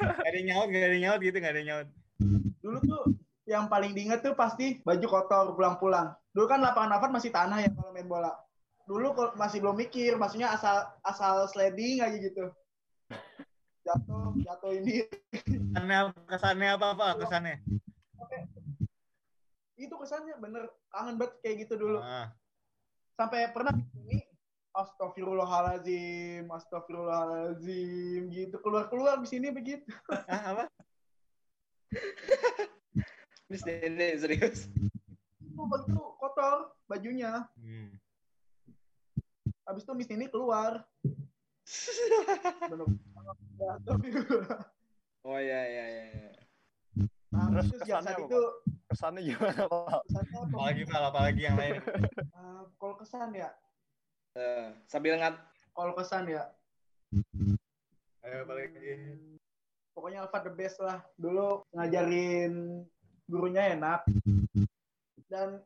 Gak 0.04 0.26
ada 0.26 0.36
yang 0.36 0.47
nyaut, 0.49 0.67
gak 0.67 0.82
ada 0.82 0.93
yang 0.97 1.04
nyaut 1.06 1.19
gitu, 1.21 1.38
gak 1.38 1.52
ada 1.54 1.60
yang 1.62 1.69
nyaut. 1.69 1.88
dulu 2.63 2.78
tuh 2.82 3.04
yang 3.53 3.69
paling 3.69 3.93
diinget 3.93 4.25
tuh 4.25 4.33
pasti 4.33 4.81
baju 4.81 5.05
kotor 5.05 5.45
pulang-pulang. 5.53 6.09
Dulu 6.33 6.45
kan 6.49 6.65
lapangan 6.65 6.97
Alfat 6.97 7.11
masih 7.13 7.29
tanah 7.29 7.61
ya 7.61 7.69
kalau 7.69 7.93
main 7.93 8.09
bola. 8.09 8.33
Dulu 8.89 9.37
masih 9.37 9.61
belum 9.61 9.77
mikir, 9.77 10.17
maksudnya 10.17 10.51
asal 10.51 10.89
asal 11.05 11.45
sliding 11.47 12.01
aja 12.01 12.17
gitu. 12.17 12.49
Jatuh, 13.85 14.33
jatuh 14.41 14.71
ini. 14.73 15.05
Kesannya? 15.29 15.99
Kesannya 16.25 16.69
apa, 16.73 16.85
apa? 16.97 17.07
Kesannya? 17.21 17.61
Itu 19.77 19.93
kesannya 20.01 20.35
bener 20.41 20.67
kangen 20.89 21.21
banget 21.21 21.37
kayak 21.45 21.55
gitu 21.67 21.77
dulu. 21.77 22.01
Ah. 22.01 22.33
Sampai 23.13 23.53
pernah 23.53 23.77
ini 23.77 24.25
Astagfirullahalazim, 24.73 26.49
Astagfirullahalazim 26.49 28.25
gitu 28.33 28.57
keluar-keluar 28.57 29.21
di 29.21 29.29
sini 29.29 29.53
begitu. 29.53 29.85
Ah, 30.25 30.57
apa? 30.57 30.65
Miss 33.53 33.61
Dede, 33.61 34.17
serius. 34.17 34.65
Itu 35.37 35.61
begitu 35.69 36.01
kotor 36.17 36.73
bajunya. 36.89 37.45
Hmm. 37.53 37.93
Habis 39.63 39.85
itu 39.85 39.93
Miss 39.93 40.09
ini 40.09 40.25
keluar. 40.25 40.81
Oh 45.23 45.39
ya 45.39 45.61
ya 45.63 45.85
ya. 45.87 46.03
ya. 46.11 46.31
Nah, 47.31 47.47
Terus 47.47 47.79
kesannya 47.79 48.27
itu 48.27 48.41
Kesannya 48.91 49.21
gimana, 49.23 49.61
Pak? 49.71 50.01
kesannya 50.03 50.35
apa? 50.35 50.51
Apalagi, 50.51 50.83
Pal, 50.83 51.03
apalagi 51.07 51.41
yang 51.47 51.55
lain. 51.55 51.79
Ah, 52.35 52.67
kalau 52.75 52.99
kesan 52.99 53.31
ya, 53.31 53.49
Eh, 54.33 54.67
sambil 54.89 55.15
ngat 55.15 55.37
kalau 55.71 55.93
kesan 55.95 56.25
ya, 56.27 56.49
Ayo, 58.19 58.37
apalagi. 58.43 59.15
pokoknya 59.93 60.25
Alfa 60.25 60.41
the 60.43 60.51
best 60.51 60.81
lah. 60.81 60.99
Dulu 61.15 61.63
ngajarin 61.71 62.83
gurunya 63.25 63.73
enak. 63.73 64.03
Dan 65.27 65.63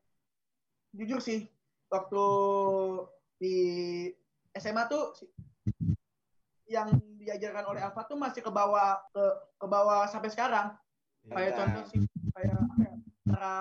jujur 0.93 1.19
sih, 1.19 1.45
waktu 1.87 2.23
di 3.37 3.55
SMA 4.53 4.87
tuh 4.87 5.13
si- 5.13 5.29
yang 6.67 6.91
diajarkan 7.15 7.63
oleh 7.63 7.79
Alfa 7.79 8.03
tuh 8.03 8.19
masih 8.19 8.43
ke 8.43 8.51
bawah 8.51 8.99
ke 9.11 9.23
ke 9.55 9.65
bawah 9.65 10.03
sampai 10.05 10.27
sekarang. 10.27 10.75
Kayak 11.27 11.47
Iya. 11.47 11.57
contoh 11.57 11.83
sih 11.87 11.99
kayak 12.33 12.55
ya, 12.55 12.91
cara 13.27 13.53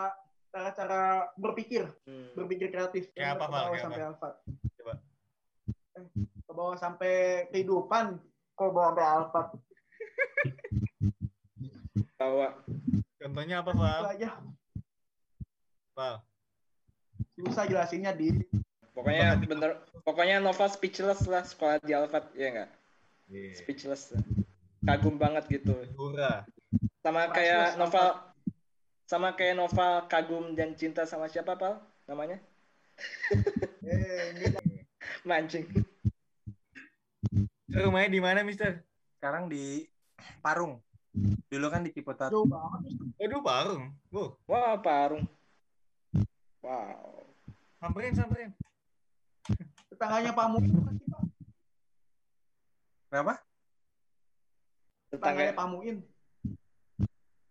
cara 0.50 0.68
cara 0.72 1.00
berpikir 1.36 1.86
Hmm. 2.02 2.32
berpikir 2.34 2.70
kreatif 2.70 3.10
Kayak 3.12 3.36
apa, 3.36 3.44
ke 3.44 3.52
bawah 3.52 3.70
Kayak 3.70 3.84
sampai 3.84 4.02
Alfa. 4.02 4.28
Coba. 4.74 4.92
Eh, 5.96 6.06
ke 6.46 6.52
bawah 6.52 6.76
sampai 6.76 7.14
kehidupan 7.50 8.06
ke 8.56 8.64
bawah 8.64 8.90
sampai 8.90 9.06
Alfa. 9.06 9.42
Bawa. 12.16 12.48
Contohnya 13.26 13.58
apa, 13.58 13.74
Itu 13.74 13.82
Val? 13.82 14.02
aja 14.14 14.30
Val. 15.98 16.14
susah 17.34 17.66
jelasinnya 17.66 18.14
di 18.14 18.30
Pokoknya 18.94 19.36
bener. 19.44 19.82
Pokoknya 20.06 20.40
Nova 20.40 20.70
speechless 20.70 21.26
lah 21.28 21.44
sekolah 21.44 21.82
di 21.84 21.92
Alfat, 21.92 22.32
ya 22.32 22.48
nggak? 22.48 22.70
Iya. 23.28 23.52
Speechless. 23.60 24.14
lah. 24.14 24.24
Kagum 24.86 25.18
banget 25.18 25.60
gitu. 25.60 25.74
Hura. 25.98 26.46
Sama 27.02 27.28
kayak 27.34 27.76
novel 27.76 28.14
sama 29.04 29.34
kayak 29.34 29.58
novel 29.58 30.06
kagum 30.06 30.54
dan 30.54 30.74
cinta 30.74 31.06
sama 31.06 31.30
siapa 31.30 31.54
pal 31.54 31.78
namanya 32.10 32.42
eh 33.86 34.34
mancing 35.28 35.62
Rumahnya 37.66 38.08
di 38.08 38.20
mana, 38.22 38.40
Mister? 38.40 38.80
Sekarang 39.18 39.52
di 39.52 39.84
Parung. 40.40 40.80
Dulu 41.48 41.66
kan 41.72 41.80
di 41.86 41.90
Ciputat. 41.92 42.28
jauh 42.28 42.44
banget 42.44 42.92
Aduh, 43.22 43.40
Parung. 43.40 43.84
Bu, 44.12 44.36
wah 44.44 44.76
parung 44.80 45.24
wow 46.60 47.24
samperin, 47.78 48.12
samperin. 48.16 48.50
tetangganya 49.92 50.32
Pak 50.34 50.46
Pak? 50.50 50.64
Kenapa? 53.06 53.34
tetangganya 55.14 55.54
tetangga 55.54 55.60
Pak 55.62 55.68
Muin 55.70 55.96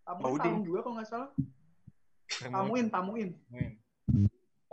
Pak 0.05 0.15
Muin. 0.19 0.39
Parung 0.39 0.63
juga 0.67 0.79
kalau 0.83 0.95
nggak 0.99 1.07
salah 1.07 1.29
Pak 2.27 2.63
Muin 2.67 2.85
Pak 2.91 3.03
Muin 3.07 3.29
Muin. 3.49 3.73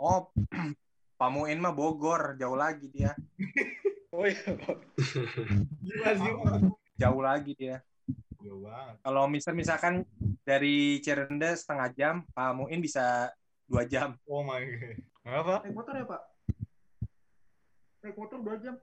Oh, 0.03 0.27
Pamuin 1.19 1.55
mah 1.63 1.71
Bogor, 1.71 2.35
jauh 2.35 2.59
lagi 2.59 2.91
dia. 2.91 3.15
oh 4.13 4.27
iya. 4.27 4.51
Jauh 6.99 7.21
lagi 7.23 7.55
dia. 7.55 7.79
Banget. 8.43 8.95
Kalau 9.01 9.23
misal 9.25 9.53
misalkan 9.53 10.03
dari 10.43 10.99
Cirende 10.99 11.55
setengah 11.55 11.89
jam, 11.93 12.15
Pamuin 12.31 12.77
bisa 12.77 13.31
dua 13.63 13.87
jam. 13.87 14.19
Oh 14.27 14.43
my 14.43 14.59
god. 14.59 14.97
Kenapa? 15.23 15.53
naik 15.63 15.71
motor 15.71 15.93
ya 15.95 16.03
Pak 16.03 16.21
naik 18.03 18.15
motor 18.19 18.37
dua 18.43 18.55
jam 18.59 18.75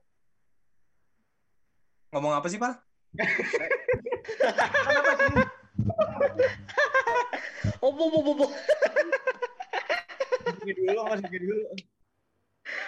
Ngomong 2.10 2.32
apa 2.32 2.48
sih, 2.48 2.56
Pak? 2.56 2.80
kenapa 4.80 5.12
sih 5.20 5.28
oh 7.78 7.90
bu 7.92 8.04
bu 8.08 8.18
bu 8.24 8.32
bu 8.34 8.46
Sakit 10.40 10.74
dulu, 10.76 11.00
masih 11.06 11.28
dulu. 11.28 11.58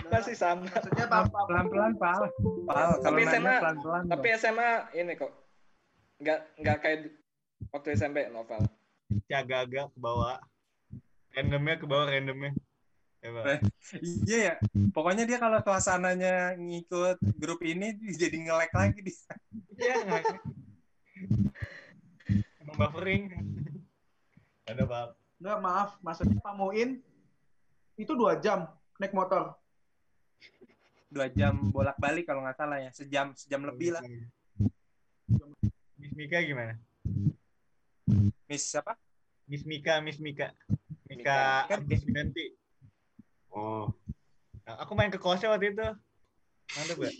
masih 0.08 0.34
sama 0.34 0.64
maksudnya 0.64 1.04
Pak 1.06 1.22
Pak 1.28 1.42
Pelan-pelan, 1.44 1.92
Pak. 1.96 2.16
Pak, 2.66 2.86
kalau 3.02 3.18
SMA 3.20 3.54
pelan-pelan. 3.60 4.02
tapi 4.08 4.26
SMA 4.34 4.70
ini 4.94 5.12
kok 5.14 5.32
nggak 6.22 6.38
nggak 6.62 6.76
kayak 6.78 6.98
waktu 7.74 7.98
SMP 7.98 8.30
novel 8.30 8.62
Agak-agak 9.28 9.92
ke 9.92 9.98
bawah. 10.00 10.40
Randomnya 11.32 11.76
ke 11.76 11.84
bawah, 11.84 12.08
randomnya. 12.08 12.52
Ya, 13.22 13.28
Pak. 13.28 13.44
Iya 14.02 14.38
ya. 14.40 14.54
Pokoknya 14.90 15.24
dia 15.28 15.38
kalau 15.38 15.60
suasananya 15.60 16.56
ngikut 16.56 17.20
grup 17.36 17.60
ini 17.60 17.92
jadi 18.20 18.36
nge-lag 18.48 18.72
lagi 18.72 19.00
dia. 19.04 19.32
Iya, 19.76 19.94
nggak. 20.08 20.24
Emang 22.64 22.76
buffering. 22.76 23.24
Ada, 24.64 24.82
Pak. 24.88 25.06
Enggak, 25.38 25.58
maaf. 25.60 25.90
Maksudnya 26.00 26.38
Pak 26.40 26.54
Muin 26.56 27.04
itu 28.00 28.12
dua 28.16 28.40
jam 28.40 28.64
naik 28.96 29.12
motor. 29.12 29.54
Dua 31.12 31.28
jam 31.28 31.68
bolak-balik 31.68 32.24
kalau 32.24 32.42
nggak 32.42 32.56
salah 32.56 32.80
ya. 32.80 32.90
Sejam, 32.96 33.36
sejam 33.36 33.60
lebih 33.68 33.92
lah. 33.92 34.02
Miss 36.12 36.28
Mika 36.28 36.44
gimana? 36.44 36.76
Miss 38.44 38.68
siapa? 38.68 38.92
Miss 39.48 39.64
Mika, 39.64 40.04
Miss 40.04 40.20
Mika. 40.20 40.52
Mika. 41.08 41.64
Mika 41.64 41.80
Winanti. 42.04 42.52
Oh, 43.48 43.88
Nah, 44.68 44.84
Aku 44.84 44.92
main 44.92 45.08
ke 45.08 45.16
kosnya 45.16 45.48
waktu 45.48 45.72
itu. 45.72 45.88
Mantap 46.76 46.96
gak? 47.00 47.14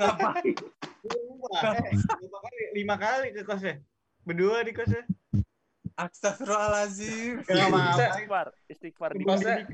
Ngapain? 0.00 0.56
Sumpah, 1.04 1.76
eh, 1.76 1.92
lima 2.24 2.38
kali, 2.40 2.62
lima 2.72 2.96
kali 2.96 3.28
ke 3.36 3.44
kosnya. 3.44 3.84
Berdua 4.24 4.64
di 4.64 4.72
kosnya. 4.72 5.04
Astagfirullahaladzim. 6.00 7.44
Gak 7.44 7.68
apa-apa. 7.68 8.00
Istighfar, 8.00 8.46
istighfar 8.64 9.10
di 9.12 9.24
kosnya 9.28 9.68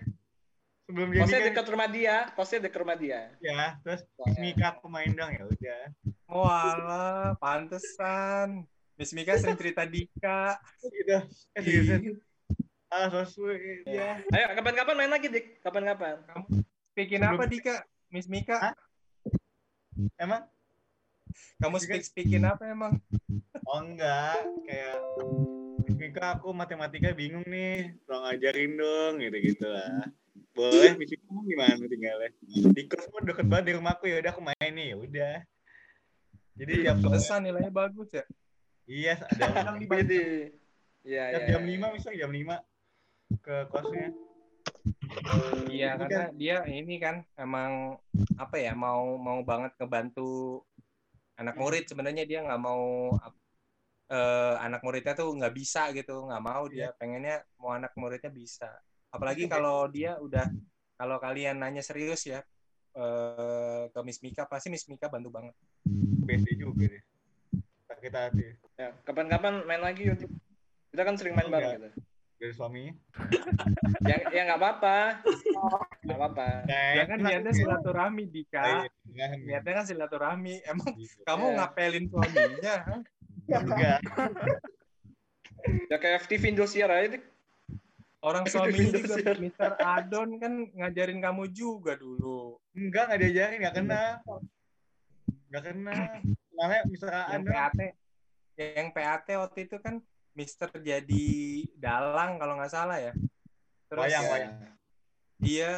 Sebelum 0.91 1.15
dia 1.15 1.23
kosnya 1.23 1.41
dekat 1.47 1.67
rumah 1.71 1.89
dia 1.91 2.17
kosnya 2.35 2.59
dekat 2.67 2.79
rumah 2.83 2.99
dia 2.99 3.31
ya. 3.39 3.79
Terus 3.87 4.03
Miss 4.27 4.39
Mika 4.43 4.75
aku 4.75 4.91
main 4.91 5.15
dong 5.15 5.31
ya 5.31 5.47
udah. 5.47 5.83
Walah, 6.27 7.39
pantesan. 7.39 8.67
Miss 8.99 9.15
Mika 9.15 9.39
sering 9.39 9.55
cerita 9.55 9.87
Dika. 9.87 10.59
Gitu. 10.83 11.19
Seriusan. 11.55 12.19
Ah, 12.91 13.11
so 13.11 13.23
sweet. 13.27 13.87
Ya. 13.87 14.23
ayo 14.31 14.47
kapan-kapan 14.59 14.95
main 14.95 15.11
lagi 15.11 15.27
dik 15.27 15.59
kapan-kapan 15.59 16.23
Bikin 16.95 17.23
apa 17.23 17.45
Dika? 17.47 17.83
Miss 18.11 18.27
Mika? 18.27 18.59
Hah? 18.59 18.75
Emang? 20.19 20.47
Kamu 21.61 21.77
speak-speakin 21.83 22.47
apa 22.47 22.69
emang? 22.71 22.99
Oh 23.67 23.81
enggak, 23.83 24.39
kayak 24.65 24.97
Miss 25.85 25.97
Mika 25.99 26.39
aku 26.39 26.51
matematika 26.57 27.13
bingung 27.13 27.45
nih, 27.45 27.93
tolong 28.09 28.27
ajarin 28.33 28.79
dong 28.79 29.21
gitu-gitu 29.21 29.67
lah. 29.67 30.09
Boleh, 30.57 30.97
Miss 30.97 31.13
Mika 31.13 31.25
kamu 31.29 31.41
gimana 31.45 31.85
tinggalnya? 31.85 32.31
Di 32.73 32.83
kos 32.89 33.07
pun 33.13 33.23
deket 33.29 33.47
banget 33.51 33.65
di 33.69 33.73
rumahku 33.77 34.05
ya 34.09 34.23
udah 34.25 34.31
aku 34.33 34.43
main 34.43 34.73
nih, 34.73 34.95
ya 34.95 34.97
udah. 34.97 35.37
Jadi 36.57 36.73
sore, 36.83 37.01
Pantesan 37.05 37.41
nilainya 37.45 37.73
bagus 37.73 38.09
ya. 38.13 38.25
iya 38.89 39.15
ada 39.21 39.45
Yang 39.69 39.79
di 39.79 39.87
Bandung. 39.87 40.09
jadi 40.09 40.25
ya 41.07 41.23
tiap 41.31 41.43
ya 41.43 41.49
jam 41.55 41.63
5 41.63 41.95
misalnya 41.95 42.19
jam 42.25 42.33
5 42.33 43.43
ke 43.45 43.57
kosnya. 43.71 44.09
Iya, 45.71 45.91
Ini 45.95 45.99
karena 46.01 46.25
dia 46.35 46.57
ini 46.67 46.95
kan 46.99 47.17
emang 47.39 47.99
apa 48.39 48.57
ya 48.59 48.73
mau 48.75 49.15
mau 49.19 49.39
banget 49.47 49.75
ngebantu 49.79 50.63
anak 51.39 51.55
murid. 51.59 51.85
Sebenarnya 51.87 52.25
dia 52.27 52.41
nggak 52.43 52.61
mau 52.63 53.15
eh, 54.11 54.55
anak 54.63 54.81
muridnya 54.87 55.15
tuh 55.19 55.31
nggak 55.35 55.55
bisa 55.55 55.91
gitu 55.95 56.27
nggak 56.27 56.43
mau 56.43 56.65
dia. 56.71 56.91
Pengennya 56.99 57.43
mau 57.61 57.75
anak 57.75 57.93
muridnya 57.99 58.31
bisa. 58.31 58.71
Apalagi 59.11 59.47
kalau 59.47 59.87
dia 59.91 60.19
udah 60.19 60.47
kalau 60.97 61.21
kalian 61.21 61.61
nanya 61.61 61.83
serius 61.85 62.25
ya 62.27 62.41
eh, 62.97 63.83
ke 63.89 64.01
Miss 64.03 64.19
Mika 64.21 64.45
pasti 64.45 64.69
Miss 64.69 64.89
Mika 64.89 65.07
bantu 65.07 65.29
banget 65.31 65.55
BSD 66.25 66.57
juga 66.57 66.89
deh. 66.89 67.03
Sakit 67.87 68.13
hati. 68.13 68.47
ya 68.77 68.93
kapan-kapan 69.05 69.63
main 69.63 69.81
lagi 69.81 70.05
yuk 70.05 70.19
Dik. 70.19 70.29
kita 70.91 71.03
kan 71.03 71.15
sering 71.17 71.33
main 71.33 71.49
bareng 71.49 71.77
gitu 71.77 71.89
Dari 72.37 72.53
suaminya. 72.53 72.93
ya 74.11 74.17
ya 74.29 74.41
nggak 74.45 74.61
apa-apa 74.61 74.97
nggak 76.05 76.19
apa-apa 76.21 76.47
ya 76.69 77.05
kan 77.09 77.19
niatnya 77.19 77.53
silaturahmi 77.53 78.29
Dika 78.29 78.85
iya. 79.09 79.27
niatnya 79.41 79.73
kan 79.73 79.87
silaturahmi 79.87 80.61
emang 80.63 80.93
Gitu. 80.95 81.25
kamu 81.25 81.45
Iya. 81.49 81.57
ngapelin 81.57 82.05
suaminya 82.07 82.75
ha? 82.85 82.97
Enggak. 83.47 83.99
ya 85.91 85.97
kayak 85.97 86.27
FTV 86.27 86.43
Indosiar 86.53 86.91
aja 86.93 87.17
dik 87.17 87.25
orang 88.23 88.45
suaminya 88.53 88.93
juga. 88.97 89.35
Mr. 89.37 89.73
Adon 89.79 90.41
kan 90.41 90.53
ngajarin 90.73 91.21
kamu 91.21 91.51
juga 91.51 91.97
dulu 91.97 92.57
Enggak, 92.73 93.09
enggak 93.09 93.21
diajarin, 93.25 93.57
enggak 93.61 93.77
kenal. 93.77 94.13
Enggak 95.49 95.63
kenal. 95.73 96.03
Malah 96.57 96.81
misalnya 96.89 97.23
yang 97.29 97.43
ada 97.45 97.53
PAT 97.53 97.79
yang 98.57 98.89
PAT 98.91 99.27
waktu 99.37 99.59
itu 99.69 99.77
kan 99.77 100.01
Mister 100.33 100.69
jadi 100.73 101.29
dalang 101.77 102.37
kalau 102.37 102.57
nggak 102.57 102.73
salah 102.73 102.97
ya 102.97 103.13
terus 103.89 104.05
Wayang, 104.05 104.25
Ya. 104.25 104.33
wayang. 104.33 104.55
iya 105.41 105.73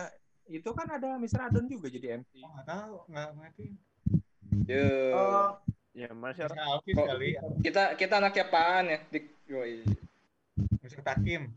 itu 0.47 0.71
kan 0.73 0.87
ada 0.89 1.19
Mister 1.19 1.43
Adon 1.43 1.67
juga 1.67 1.91
jadi 1.91 2.19
MC 2.19 2.39
Oh, 2.41 2.51
enggak 2.55 2.67
tahu, 2.67 2.95
enggak 3.11 3.29
ngerti. 3.35 3.67
Yo. 4.67 4.87
Eh, 5.15 5.51
Ya, 5.99 6.15
Mas 6.15 6.39
kali, 6.39 7.35
kita 7.59 7.99
kita 7.99 8.23
anaknya 8.23 8.47
apaan 8.47 8.87
ya 8.87 8.99
dik 9.11 9.35
Yoi. 9.51 9.83
Mister 10.79 11.03
Takim. 11.03 11.51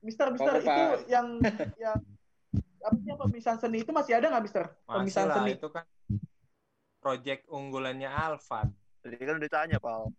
Mister, 0.00 0.26
Mister 0.32 0.52
Oh, 0.52 0.58
itu 0.58 0.66
Pak. 0.66 1.04
yang 1.06 1.26
yang 1.76 1.98
apa 2.80 2.96
sih 2.96 3.12
pemisahan 3.12 3.58
seni 3.60 3.84
itu 3.84 3.92
masih 3.92 4.16
ada 4.16 4.32
nggak 4.32 4.44
Mister? 4.44 4.64
masih 4.82 4.96
Pemisahan 5.04 5.28
lah 5.28 5.36
seni. 5.38 5.52
itu 5.54 5.68
kan 5.68 5.84
project 6.98 7.42
unggulannya 7.48 8.08
Alfat 8.08 8.68
Tadi 9.00 9.16
kan 9.16 9.40
udah 9.40 9.44
ditanya, 9.48 9.76
Pal. 9.80 10.12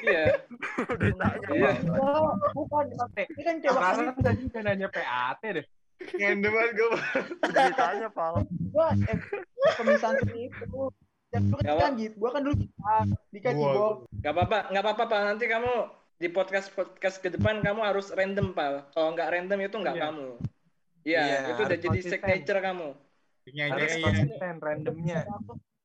iya 0.00 0.32
udah 0.96 1.08
ditanya, 1.12 1.46
Iya. 1.52 1.70
Oh, 1.92 2.32
bukan. 2.56 2.88
Ini 3.12 3.42
kan 3.44 3.54
coba 3.60 3.78
kali 3.92 4.04
tadi 4.24 4.42
udah 4.48 4.62
nanya 4.64 4.88
PAT 4.88 5.38
deh 5.44 5.66
banget 6.40 6.70
gue. 6.72 6.88
Udah 7.44 7.62
ditanya, 7.68 8.08
Pal. 8.08 8.34
gua 8.72 8.96
eh, 8.96 9.18
pemisahan 9.76 10.16
seni 10.24 10.48
itu 10.48 10.88
Yang 11.28 11.44
dulu 11.52 11.60
kan 11.60 11.76
canggih. 11.76 12.10
Gua 12.16 12.30
kan 12.32 12.40
dulu 12.40 12.54
gitar, 12.56 13.04
Dika 13.28 13.50
keyboard. 13.52 13.96
Gak 14.24 14.32
apa-apa, 14.32 14.58
gak 14.72 14.80
apa-apa, 14.82 15.02
Pak. 15.04 15.20
Nanti 15.28 15.44
kamu 15.44 15.74
di 16.18 16.26
podcast 16.28 16.74
podcast 16.74 17.22
ke 17.22 17.30
depan 17.30 17.62
kamu 17.62 17.80
harus 17.80 18.10
random, 18.10 18.50
Pak. 18.50 18.90
Kalau 18.90 19.14
nggak 19.14 19.28
random 19.30 19.58
itu 19.62 19.76
nggak 19.78 19.96
Iya. 19.96 20.04
kamu. 20.04 20.28
Iya, 21.06 21.22
Iya, 21.22 21.38
itu 21.48 21.60
udah 21.62 21.78
jadi 21.78 21.88
konsisten. 21.94 22.12
signature 22.12 22.60
kamu. 22.60 22.88
Aja 23.48 23.64
Harus 23.70 23.90
ya. 23.90 24.04
konsisten 24.04 24.54
randomnya. 24.60 25.20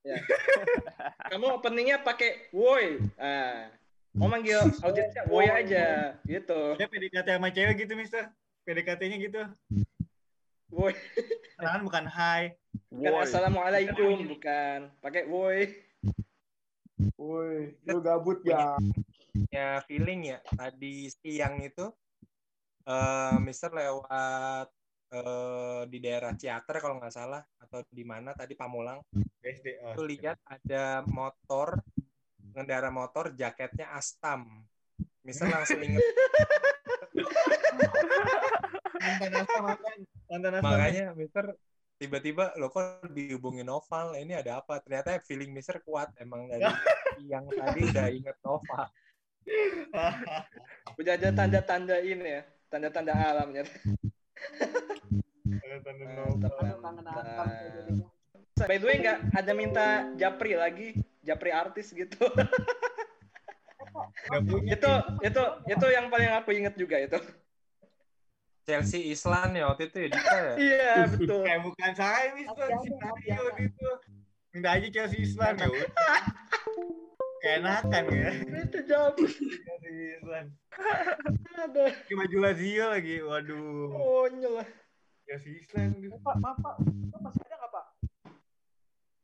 Kamu 1.32 1.46
openingnya 1.56 1.96
pakai 1.98 2.52
woi. 2.52 3.00
Ah. 3.16 3.72
Mau 4.12 4.28
manggil 4.28 4.60
audiensnya 4.84 5.24
woi 5.26 5.48
aja, 5.48 6.12
gitu. 6.22 6.76
Dia 6.76 6.86
PDKT 6.86 7.24
sama 7.30 7.48
cewek 7.48 7.74
gitu, 7.80 7.96
Mister. 7.96 8.28
PDKT-nya 8.62 9.16
gitu. 9.16 9.40
Woi, 10.68 10.92
Kenalan 11.56 11.82
bukan 11.82 12.04
hai. 12.04 12.52
bukan 12.92 13.22
assalamualaikum, 13.22 14.28
bukan. 14.28 14.92
Pakai 15.00 15.24
woi. 15.24 15.72
Woi, 17.16 17.72
lu 17.82 17.98
gabut 17.98 18.44
ya. 18.44 18.76
Ya 19.50 19.82
feeling 19.86 20.34
ya. 20.34 20.38
Tadi 20.44 21.10
siang 21.10 21.60
itu 21.62 21.86
eh 22.84 23.36
Mister 23.40 23.72
lewat 23.72 24.68
eh, 25.14 25.82
di 25.88 25.98
daerah 25.98 26.32
Ciater 26.36 26.76
kalau 26.78 27.00
nggak 27.00 27.14
salah 27.14 27.42
atau 27.62 27.82
di 27.88 28.04
mana 28.06 28.36
tadi 28.36 28.54
Pamulang 28.54 29.00
SD. 29.42 29.80
Oh, 29.82 29.92
itu 29.96 30.02
lihat 30.16 30.38
ada 30.46 31.02
motor 31.08 31.80
pengendara 32.54 32.90
motor 32.92 33.34
jaketnya 33.34 33.90
Astam. 33.96 34.62
Mister 35.24 35.48
langsung 35.48 35.80
inget 35.80 36.04
mantan 39.00 39.32
mantan. 40.28 40.60
Makanya 40.60 41.04
Mister 41.16 41.56
tiba-tiba 41.96 42.52
lo 42.60 42.68
kok 42.68 43.06
dihubungin 43.10 43.66
Noval 43.70 44.18
ini 44.18 44.34
ada 44.36 44.60
apa 44.60 44.82
ternyata 44.82 45.16
feeling 45.22 45.54
Mister 45.54 45.80
kuat 45.80 46.12
emang 46.20 46.50
dari 46.50 46.62
yang 47.32 47.46
tadi 47.48 47.80
udah 47.86 48.06
inget 48.10 48.36
Nova 48.44 48.90
Udah 51.00 51.12
ada 51.16 51.28
tanda-tanda 51.34 51.96
ini 52.00 52.40
ya, 52.40 52.42
tanda-tanda 52.72 53.12
alam 53.12 53.48
ya. 53.52 53.64
Akan 55.54 56.68
kayak 57.04 57.68
jadinya. 57.74 58.06
By 58.54 58.78
the 58.78 58.86
way, 58.86 58.96
nggak 59.02 59.18
ada 59.34 59.52
minta 59.52 59.86
Japri 60.14 60.54
lagi, 60.54 60.88
Japri 61.26 61.50
artis 61.50 61.90
gitu. 61.90 62.30
Punya. 64.24 64.74
itu 64.74 64.90
itu 65.22 65.42
itu 65.70 65.86
yang 65.90 66.06
paling 66.10 66.30
aku 66.34 66.50
inget 66.54 66.74
juga 66.74 66.98
itu. 66.98 67.18
Chelsea 68.64 69.12
Islan 69.12 69.52
ya 69.52 69.68
waktu 69.68 69.92
itu 69.92 69.96
ya 70.00 70.08
Dika 70.08 70.36
ya 70.40 70.54
Iya 70.72 70.94
betul. 71.12 71.40
Kayak 71.44 71.60
bukan 71.68 71.92
saya, 71.92 72.32
Mario 72.32 72.48
hati-hati. 72.80 73.62
gitu. 73.68 73.88
Minta 74.56 74.68
aja 74.72 74.88
Chelsea 74.88 75.20
Islam 75.20 75.52
ya. 75.60 75.68
Keenakan 77.44 78.02
ya. 78.08 78.30
Itu 78.64 78.78
Islam. 80.16 80.46
Ada 81.54 81.84
Pakai 81.92 82.14
baju 82.16 82.36
Lazio 82.40 82.84
lagi. 82.88 83.16
Waduh. 83.20 83.92
konyol 83.92 84.52
lah. 84.64 84.68
Chelsea 85.28 85.60
Islam. 85.60 86.00
gitu. 86.00 86.16
Pak, 86.24 86.36
maaf 86.40 86.56
Pak. 86.56 86.74
Masih 87.20 87.40
ada 87.44 87.56
nggak 87.60 87.70
Pak? 87.70 87.86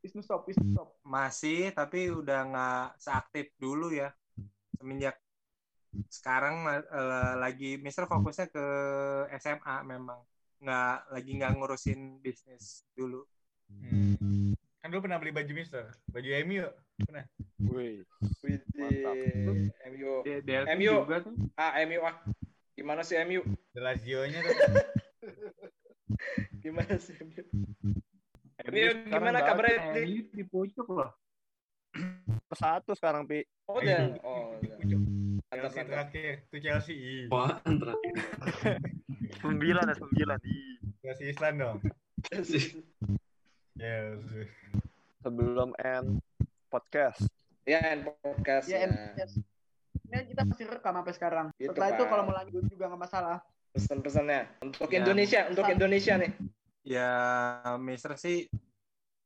Wisnu 0.01 0.21
stop, 0.25 0.41
Wisnu 0.49 0.65
stop. 0.73 0.97
masih 1.05 1.69
tapi 1.77 2.09
udah 2.09 2.39
nggak 2.49 2.85
seaktif 2.97 3.53
dulu 3.61 3.93
ya 3.93 4.09
semenjak 4.73 5.13
sekarang 6.09 6.65
eh, 6.65 7.33
lagi 7.37 7.77
Mister 7.77 8.09
fokusnya 8.09 8.49
ke 8.49 8.65
SMA 9.37 9.75
memang 9.85 10.25
nggak 10.57 10.95
lagi 11.13 11.31
nggak 11.37 11.53
ngurusin 11.53 12.17
bisnis 12.17 12.85
dulu 12.97 13.25
Hmm. 13.71 14.50
Kan 14.81 14.89
dulu 14.89 15.05
pernah 15.05 15.21
beli 15.21 15.29
baju 15.29 15.51
Mister. 15.53 15.93
Baju 16.09 16.29
MU. 16.49 16.65
Wih. 17.69 18.01
Widih. 18.41 19.05
MU. 19.93 20.13
MU. 20.25 20.93
juga 21.05 21.21
tuh 21.21 21.33
Ah, 21.53 21.77
MU 21.85 22.01
ah. 22.01 22.17
Gimana 22.73 23.05
sih 23.05 23.21
MU? 23.29 23.45
Lazio-nya 23.77 24.41
tuh. 24.41 24.57
Gimana 26.65 26.97
sih 26.97 27.13
MU? 27.21 27.41
MU 28.61 28.89
gimana 29.09 29.41
kabarnya, 29.41 29.97
MU 30.05 30.21
di 30.29 30.43
pucuk 30.45 30.85
loh 30.85 31.09
Persatu 32.45 32.93
sekarang, 32.93 33.25
Pi. 33.25 33.41
Oh, 33.67 33.79
udah. 33.79 34.15
Oh, 34.23 34.55
udah. 34.59 34.75
Mantap, 35.51 35.71
Chelsea 35.71 35.83
terakhir. 35.83 36.31
Itu 36.47 36.57
Chelsea. 36.63 36.95
Apaan 37.27 37.73
terakhir? 37.79 38.13
Sembilan 39.43 39.91
ya, 39.91 39.95
sembilan. 39.99 40.39
Ih. 40.47 40.75
Chelsea 41.03 41.27
Islam 41.31 41.53
dong. 41.59 41.77
Sebelum 45.25 45.73
end 45.81 46.21
podcast. 46.69 47.25
Ya, 47.65 47.81
podcast 48.21 48.69
Ya, 48.69 48.85
ya. 48.85 49.25
yes. 49.25 49.41
Ini 50.05 50.29
kita 50.29 50.45
masih 50.45 50.65
rekam 50.69 50.93
sampai 51.01 51.13
sekarang. 51.17 51.45
Gitu, 51.57 51.73
Setelah 51.73 51.89
itu 51.97 52.03
kalau 52.05 52.23
mau 52.29 52.35
lanjut 52.37 52.63
juga 52.69 52.85
nggak 52.93 53.01
masalah. 53.09 53.37
Pesan-pesannya 53.73 54.61
untuk 54.61 54.85
Ya. 54.93 55.01
Indonesia, 55.01 55.41
untuk 55.49 55.65
Indonesia 55.65 56.13
nih. 56.21 56.31
ya 56.81 57.09
Mister 57.77 58.17
sih 58.17 58.49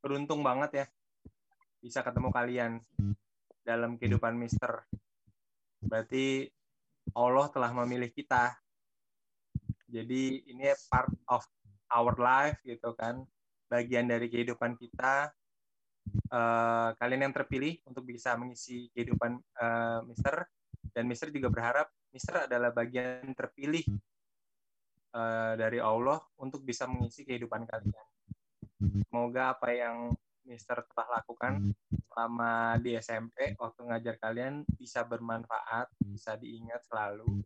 beruntung 0.04 0.44
banget 0.44 0.84
ya 0.84 0.86
bisa 1.80 2.04
ketemu 2.04 2.28
kalian 2.32 2.72
dalam 3.64 4.00
kehidupan 4.00 4.36
Mister. 4.40 4.88
Berarti 5.84 6.48
Allah 7.12 7.48
telah 7.52 7.72
memilih 7.84 8.12
kita. 8.12 8.56
Jadi 9.92 10.48
ini 10.48 10.72
part 10.92 11.12
of 11.28 11.44
our 11.92 12.16
life 12.20 12.60
gitu 12.64 12.92
kan, 13.00 13.24
bagian 13.70 14.06
dari 14.10 14.30
kehidupan 14.30 14.78
kita. 14.78 15.30
Eh, 16.06 16.90
kalian 17.02 17.30
yang 17.30 17.36
terpilih 17.36 17.82
untuk 17.90 18.06
bisa 18.06 18.38
mengisi 18.38 18.94
kehidupan 18.94 19.42
eh, 19.42 20.00
Mister 20.06 20.46
dan 20.94 21.10
Mister 21.10 21.34
juga 21.34 21.50
berharap 21.50 21.90
Mister 22.14 22.46
adalah 22.46 22.70
bagian 22.70 23.34
terpilih 23.34 23.82
eh, 25.18 25.54
dari 25.58 25.82
Allah 25.82 26.22
untuk 26.38 26.62
bisa 26.62 26.86
mengisi 26.86 27.26
kehidupan 27.26 27.66
kalian. 27.66 28.08
Semoga 29.10 29.58
apa 29.58 29.74
yang 29.74 30.14
Mister 30.46 30.86
telah 30.94 31.20
lakukan 31.22 31.74
selama 31.90 32.78
di 32.78 32.94
SMP 33.02 33.58
waktu 33.58 33.82
ngajar 33.82 34.16
kalian 34.22 34.62
bisa 34.78 35.02
bermanfaat, 35.02 35.90
bisa 36.06 36.38
diingat 36.38 36.86
selalu. 36.86 37.42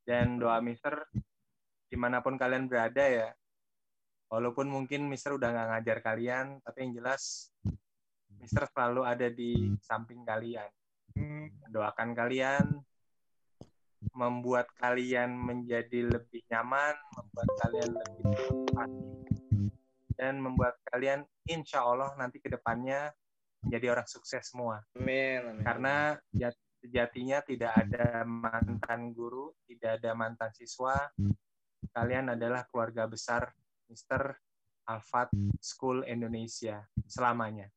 Dan 0.00 0.40
doa 0.40 0.64
Mister 0.64 1.12
di 1.86 1.96
mana 2.00 2.24
pun 2.24 2.40
kalian 2.40 2.72
berada 2.72 3.04
ya, 3.04 3.28
walaupun 4.26 4.66
mungkin 4.66 5.06
Mister 5.06 5.34
udah 5.34 5.48
nggak 5.50 5.68
ngajar 5.72 5.98
kalian, 6.02 6.46
tapi 6.62 6.86
yang 6.86 6.92
jelas 7.02 7.52
Mister 8.36 8.66
selalu 8.68 9.02
ada 9.06 9.28
di 9.30 9.74
samping 9.80 10.26
kalian 10.26 10.68
mendoakan 11.16 12.12
kalian, 12.12 12.64
membuat 14.12 14.68
kalian 14.76 15.32
menjadi 15.32 16.04
lebih 16.12 16.44
nyaman, 16.52 16.94
membuat 17.16 17.48
kalian 17.64 17.90
lebih 17.96 18.22
termotivasi, 18.36 19.02
dan 20.16 20.34
membuat 20.40 20.76
kalian 20.92 21.24
insya 21.48 21.84
Allah 21.84 22.12
nanti 22.20 22.40
ke 22.40 22.52
depannya 22.52 23.12
menjadi 23.64 23.96
orang 23.96 24.08
sukses 24.08 24.52
semua. 24.52 24.84
Amin. 24.96 25.40
amin. 25.40 25.64
Karena 25.64 25.96
jat- 26.36 26.60
sejatinya 26.84 27.40
tidak 27.42 27.72
ada 27.72 28.22
mantan 28.28 29.10
guru, 29.16 29.50
tidak 29.66 29.98
ada 30.00 30.12
mantan 30.12 30.52
siswa. 30.54 31.08
Kalian 31.96 32.36
adalah 32.36 32.68
keluarga 32.68 33.08
besar 33.08 33.48
Mr. 33.90 34.34
Alfat 34.86 35.30
School 35.58 36.06
Indonesia 36.06 36.86
selamanya. 37.06 37.70